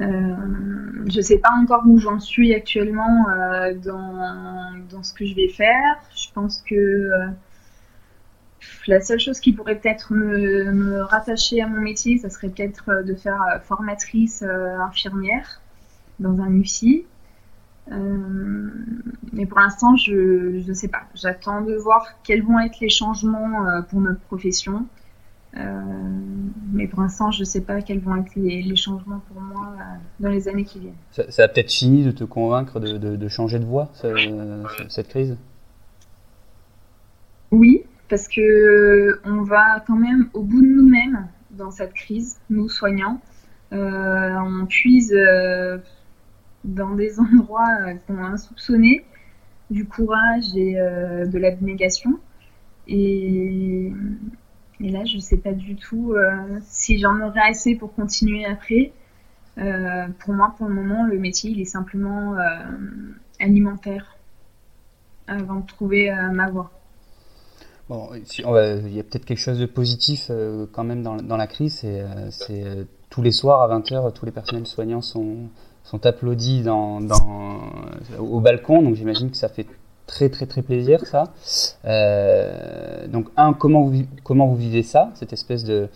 Euh, 0.00 0.06
je 1.08 1.18
ne 1.18 1.22
sais 1.22 1.38
pas 1.38 1.50
encore 1.52 1.82
où 1.86 1.98
j'en 1.98 2.18
suis 2.18 2.54
actuellement 2.54 3.26
dans, 3.84 4.72
dans, 4.90 5.02
ce 5.02 5.12
que 5.12 5.26
je 5.26 5.34
vais 5.34 5.48
faire. 5.48 6.00
Je 6.16 6.32
pense 6.32 6.62
que 6.62 7.10
la 8.88 9.02
seule 9.02 9.20
chose 9.20 9.40
qui 9.40 9.52
pourrait 9.52 9.76
peut-être 9.76 10.14
me, 10.14 10.72
me, 10.72 11.02
rattacher 11.02 11.60
à 11.60 11.68
mon 11.68 11.82
métier, 11.82 12.16
ça 12.16 12.30
serait 12.30 12.48
peut-être 12.48 13.04
de 13.04 13.14
faire 13.14 13.60
formatrice 13.62 14.42
infirmière 14.42 15.60
dans 16.20 16.40
un 16.40 16.52
UCI. 16.54 17.04
Euh, 17.92 18.70
mais 19.32 19.46
pour 19.46 19.58
l'instant, 19.58 19.96
je 19.96 20.66
ne 20.66 20.74
sais 20.74 20.88
pas. 20.88 21.02
J'attends 21.14 21.60
de 21.60 21.74
voir 21.74 22.06
quels 22.22 22.42
vont 22.42 22.58
être 22.58 22.80
les 22.80 22.88
changements 22.88 23.66
euh, 23.66 23.82
pour 23.82 24.00
notre 24.00 24.20
profession. 24.20 24.86
Euh, 25.56 25.60
mais 26.72 26.88
pour 26.88 27.00
l'instant, 27.00 27.30
je 27.30 27.40
ne 27.40 27.44
sais 27.44 27.60
pas 27.60 27.80
quels 27.82 28.00
vont 28.00 28.16
être 28.16 28.34
les, 28.34 28.74
changements 28.74 29.22
pour 29.28 29.40
moi 29.40 29.74
dans 30.18 30.30
les 30.30 30.48
années 30.48 30.64
qui 30.64 30.80
viennent. 30.80 30.94
Ça, 31.12 31.44
a 31.44 31.48
peut-être 31.48 31.70
fini 31.70 32.04
de 32.04 32.10
te 32.10 32.24
convaincre 32.24 32.80
de, 32.80 33.28
changer 33.28 33.58
de 33.60 33.64
voie, 33.64 33.90
cette 34.88 35.08
crise? 35.08 35.36
Oui, 37.52 37.84
parce 38.08 38.26
que 38.26 39.20
on 39.24 39.42
va 39.42 39.78
quand 39.86 39.96
même 39.96 40.28
au 40.32 40.42
bout 40.42 40.60
de 40.60 40.66
nous-mêmes 40.66 41.28
dans 41.52 41.70
cette 41.70 41.92
crise, 41.92 42.40
nous 42.50 42.68
soignants. 42.68 43.20
on 43.70 44.66
puise 44.68 45.14
dans 46.64 46.94
des 46.94 47.18
endroits 47.20 47.68
euh, 47.82 47.94
qu'on 48.06 48.18
a 48.18 48.28
insoupçonnés, 48.28 49.04
du 49.70 49.86
courage 49.86 50.54
et 50.56 50.78
euh, 50.78 51.26
de 51.26 51.38
l'abnégation. 51.38 52.18
Et, 52.86 53.92
et, 54.80 54.88
là, 54.90 55.04
je 55.04 55.16
ne 55.16 55.20
sais 55.20 55.38
pas 55.38 55.52
du 55.52 55.76
tout 55.76 56.12
euh, 56.12 56.58
si 56.66 56.98
j'en 56.98 57.20
aurai 57.20 57.40
assez 57.40 57.76
pour 57.76 57.94
continuer 57.94 58.44
après. 58.44 58.92
pour 59.56 60.34
moi, 60.34 60.54
pour 60.58 60.68
le 60.68 60.74
moment, 60.74 61.06
le 61.06 61.18
métier, 61.18 61.50
il 61.50 61.60
est 61.60 61.64
simplement 61.64 62.36
alimentaire 63.38 64.16
avant 65.28 65.60
de 65.60 65.66
trouver 65.66 66.12
ma 66.32 66.50
voie. 66.50 66.72
Bon, 67.88 68.10
il 68.14 68.94
y 68.94 69.00
a 69.00 69.04
peut-être 69.04 69.24
quelque 69.24 69.38
chose 69.38 69.60
de 69.60 69.66
positif 69.66 70.30
quand 70.72 70.84
même 70.84 71.02
dans, 71.02 71.36
la 71.36 71.46
crise, 71.46 71.86
c'est 72.30 72.86
tous 73.14 73.22
les 73.22 73.30
soirs 73.30 73.62
à 73.62 73.78
20h, 73.78 74.12
tous 74.12 74.26
les 74.26 74.32
personnels 74.32 74.66
soignants 74.66 75.00
sont, 75.00 75.36
applaudis 76.02 76.64
au 78.18 78.40
balcon, 78.40 78.82
donc 78.82 78.96
j'imagine 78.96 79.30
que 79.30 79.36
ça 79.36 79.48
fait 79.48 79.66
très 80.08 80.28
très 80.30 80.46
très 80.46 80.62
plaisir 80.62 81.06
ça. 81.06 81.32
Euh, 81.84 83.06
donc 83.06 83.28
un, 83.36 83.52
comment 83.52 83.84
vous, 83.84 84.02
comment 84.24 84.48
vous 84.48 84.56
vivez 84.56 84.82
ça, 84.82 85.12
cette 85.14 85.32
espèce 85.32 85.62
de, 85.62 85.88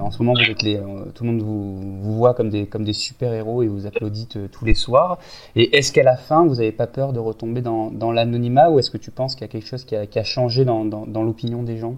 en 0.00 0.10
ce 0.10 0.18
moment 0.18 0.32
vous 0.34 0.50
êtes 0.50 0.62
les, 0.62 0.78
euh, 0.78 1.04
tout 1.14 1.22
le 1.22 1.30
monde 1.30 1.42
vous, 1.42 2.00
vous, 2.00 2.16
voit 2.16 2.34
comme 2.34 2.50
des, 2.50 2.66
comme 2.66 2.82
des 2.82 2.92
super 2.92 3.32
héros 3.32 3.62
et 3.62 3.68
vous 3.68 3.86
applaudit 3.86 4.26
tous 4.50 4.64
les 4.64 4.74
soirs. 4.74 5.20
Et 5.54 5.78
est-ce 5.78 5.92
qu'à 5.92 6.02
la 6.02 6.16
fin 6.16 6.44
vous 6.44 6.56
n'avez 6.56 6.72
pas 6.72 6.88
peur 6.88 7.12
de 7.12 7.20
retomber 7.20 7.60
dans, 7.62 8.10
l'anonymat 8.10 8.68
ou 8.68 8.80
est-ce 8.80 8.90
que 8.90 8.98
tu 8.98 9.12
penses 9.12 9.36
qu'il 9.36 9.42
y 9.42 9.48
a 9.48 9.52
quelque 9.52 9.68
chose 9.68 9.84
qui 9.84 9.94
a, 9.94 10.06
qui 10.06 10.18
a 10.18 10.24
changé 10.24 10.64
dans, 10.64 10.84
dans 10.84 11.22
l'opinion 11.22 11.62
des 11.62 11.78
gens? 11.78 11.94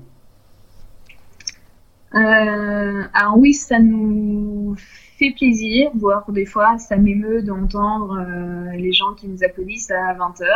Euh, 2.14 3.04
alors 3.14 3.38
oui, 3.38 3.54
ça 3.54 3.78
nous 3.78 4.74
fait 5.18 5.32
plaisir, 5.32 5.90
voire 5.94 6.30
des 6.32 6.46
fois 6.46 6.78
ça 6.78 6.96
m'émeut 6.96 7.42
d'entendre 7.42 8.18
euh, 8.18 8.72
les 8.72 8.92
gens 8.92 9.14
qui 9.14 9.28
nous 9.28 9.44
applaudissent 9.44 9.90
à 9.90 10.14
20h. 10.14 10.46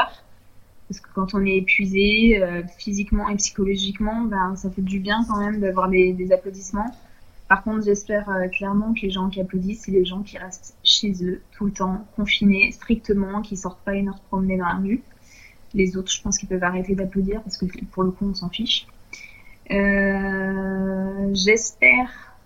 Parce 0.88 1.00
que 1.00 1.08
quand 1.14 1.34
on 1.34 1.44
est 1.44 1.56
épuisé 1.56 2.42
euh, 2.42 2.62
physiquement 2.78 3.28
et 3.28 3.36
psychologiquement, 3.36 4.22
ben, 4.22 4.54
ça 4.56 4.70
fait 4.70 4.82
du 4.82 4.98
bien 5.00 5.24
quand 5.28 5.38
même 5.38 5.60
d'avoir 5.60 5.88
des, 5.88 6.32
applaudissements. 6.32 6.94
Par 7.48 7.62
contre, 7.62 7.84
j'espère 7.84 8.28
euh, 8.28 8.48
clairement 8.48 8.92
que 8.92 9.00
les 9.00 9.10
gens 9.10 9.28
qui 9.30 9.40
applaudissent, 9.40 9.82
c'est 9.84 9.92
les 9.92 10.04
gens 10.04 10.22
qui 10.22 10.38
restent 10.38 10.76
chez 10.82 11.12
eux 11.24 11.40
tout 11.52 11.66
le 11.66 11.72
temps, 11.72 12.06
confinés 12.16 12.70
strictement, 12.72 13.42
qui 13.42 13.56
sortent 13.56 13.82
pas 13.84 13.94
une 13.94 14.08
heure 14.08 14.20
promener 14.28 14.58
dans 14.58 14.66
la 14.66 14.74
rue. 14.74 15.02
Les 15.72 15.96
autres, 15.96 16.12
je 16.12 16.20
pense 16.22 16.38
qu'ils 16.38 16.48
peuvent 16.48 16.64
arrêter 16.64 16.94
d'applaudir 16.94 17.42
parce 17.42 17.56
que 17.56 17.66
pour 17.90 18.02
le 18.02 18.10
coup, 18.10 18.26
on 18.28 18.34
s'en 18.34 18.50
fiche. 18.50 18.86
Euh, 19.70 21.30
j'espère 21.32 22.36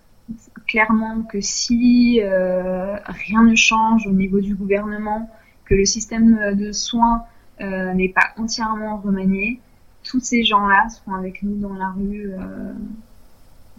clairement 0.67 1.23
que 1.23 1.41
si 1.41 2.21
euh, 2.23 2.97
rien 3.07 3.43
ne 3.43 3.55
change 3.55 4.07
au 4.07 4.13
niveau 4.13 4.41
du 4.41 4.55
gouvernement, 4.55 5.31
que 5.65 5.75
le 5.75 5.85
système 5.85 6.55
de 6.55 6.73
soins 6.73 7.25
n'est 7.61 8.11
pas 8.11 8.29
entièrement 8.37 8.99
remanié, 8.99 9.61
tous 10.05 10.21
ces 10.21 10.45
gens-là 10.45 10.89
seront 10.89 11.15
avec 11.15 11.43
nous 11.43 11.57
dans 11.57 11.75
la 11.75 11.91
rue 11.91 12.33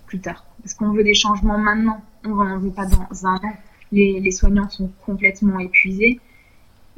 plus 0.05 0.19
tard. 0.19 0.45
Parce 0.61 0.73
qu'on 0.73 0.91
veut 0.91 1.03
des 1.03 1.13
changements 1.13 1.57
maintenant, 1.57 2.01
on 2.25 2.43
n'en 2.43 2.57
veut 2.57 2.71
pas 2.71 2.85
dans 2.85 3.25
un 3.25 3.35
an. 3.35 3.53
Les, 3.91 4.31
soignants 4.31 4.69
sont 4.69 4.91
complètement 5.05 5.59
épuisés. 5.59 6.19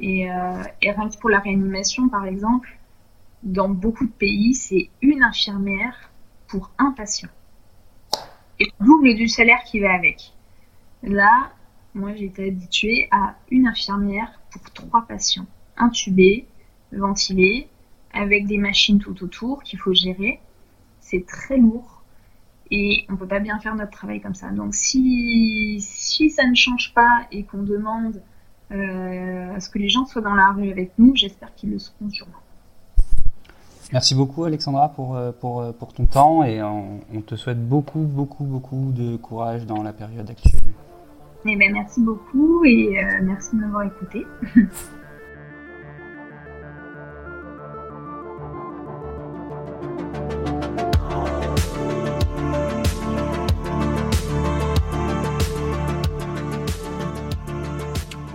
Euh, 0.00 0.62
et, 0.82 0.90
rien 0.90 1.08
que 1.08 1.16
pour 1.18 1.30
la 1.30 1.38
réanimation, 1.38 2.08
par 2.08 2.26
exemple, 2.26 2.76
dans 3.42 3.68
beaucoup 3.68 4.06
de 4.06 4.12
pays, 4.12 4.54
c'est 4.54 4.88
une 5.00 5.22
infirmière 5.22 6.10
pour 6.52 6.70
un 6.76 6.92
patient. 6.92 7.30
Et 8.60 8.66
double 8.78 9.14
du 9.14 9.26
salaire 9.26 9.64
qui 9.64 9.80
va 9.80 9.94
avec. 9.94 10.34
Là, 11.02 11.50
moi, 11.94 12.14
j'ai 12.14 12.26
été 12.26 12.46
habituée 12.46 13.08
à 13.10 13.36
une 13.50 13.66
infirmière 13.66 14.38
pour 14.50 14.70
trois 14.70 15.06
patients, 15.06 15.46
intubés, 15.78 16.46
ventilés, 16.92 17.68
avec 18.12 18.46
des 18.46 18.58
machines 18.58 18.98
tout 18.98 19.24
autour 19.24 19.62
qu'il 19.62 19.78
faut 19.78 19.94
gérer. 19.94 20.40
C'est 21.00 21.24
très 21.26 21.56
lourd 21.56 22.02
et 22.70 23.06
on 23.08 23.16
peut 23.16 23.26
pas 23.26 23.40
bien 23.40 23.58
faire 23.58 23.74
notre 23.74 23.92
travail 23.92 24.20
comme 24.20 24.34
ça. 24.34 24.50
Donc 24.50 24.74
si, 24.74 25.78
si 25.80 26.28
ça 26.28 26.46
ne 26.46 26.54
change 26.54 26.92
pas 26.92 27.26
et 27.32 27.44
qu'on 27.44 27.62
demande 27.62 28.22
euh, 28.72 29.54
à 29.54 29.60
ce 29.60 29.70
que 29.70 29.78
les 29.78 29.88
gens 29.88 30.04
soient 30.04 30.22
dans 30.22 30.34
la 30.34 30.52
rue 30.52 30.70
avec 30.70 30.92
nous, 30.98 31.16
j'espère 31.16 31.54
qu'ils 31.54 31.70
le 31.70 31.78
seront 31.78 32.10
sûrement. 32.10 32.42
Merci 33.92 34.14
beaucoup 34.14 34.44
Alexandra 34.44 34.88
pour, 34.88 35.16
euh, 35.16 35.32
pour, 35.32 35.60
euh, 35.60 35.72
pour 35.72 35.92
ton 35.92 36.06
temps 36.06 36.42
et 36.44 36.62
on, 36.62 37.00
te 37.26 37.34
souhaite 37.36 37.62
beaucoup, 37.68 38.00
beaucoup, 38.00 38.44
beaucoup 38.44 38.90
de 38.90 39.16
courage 39.16 39.66
dans 39.66 39.82
la 39.82 39.92
période 39.92 40.30
actuelle. 40.30 40.60
Eh 41.44 41.56
ben, 41.56 41.72
merci 41.72 42.00
beaucoup 42.00 42.64
et 42.64 42.96
merci 43.22 43.54
de 43.54 43.60
m'avoir 43.60 43.82
écouté. 43.84 44.26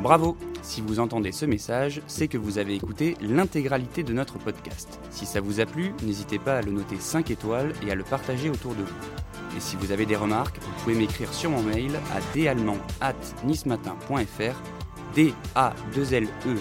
Bravo 0.04 0.38
Si 0.68 0.82
vous 0.82 1.00
entendez 1.00 1.32
ce 1.32 1.46
message, 1.46 2.02
c'est 2.08 2.28
que 2.28 2.38
vous 2.38 2.58
avez 2.58 2.76
écouté 2.76 3.16
l'intégralité 3.22 4.04
de 4.04 4.12
notre 4.12 4.38
podcast. 4.38 5.00
Si 5.12 5.26
ça 5.26 5.40
vous 5.40 5.62
a 5.62 5.66
plu, 5.66 5.94
n'hésitez 6.04 6.40
pas 6.40 6.58
à 6.58 6.62
le 6.62 6.72
noter 6.72 6.98
5 7.00 7.32
étoiles 7.32 7.72
et 7.88 7.92
à 7.92 7.96
le 7.96 8.04
partager 8.04 8.50
autour 8.50 8.76
de 8.76 8.84
vous. 8.84 9.56
Et 9.56 9.62
si 9.62 9.78
vous 9.78 9.94
avez 9.94 10.06
des 10.06 10.18
remarques, 10.18 10.58
vous 10.60 10.84
pouvez 10.84 10.96
m'écrire 10.96 11.34
sur 11.34 11.52
mon 11.52 11.64
mail 11.64 11.98
à 12.14 12.20
dallemand@nismatin.fr 12.36 14.62
d 15.16 15.34
a 15.56 15.74
2 15.96 16.14
l 16.14 16.28
e. 16.46 16.58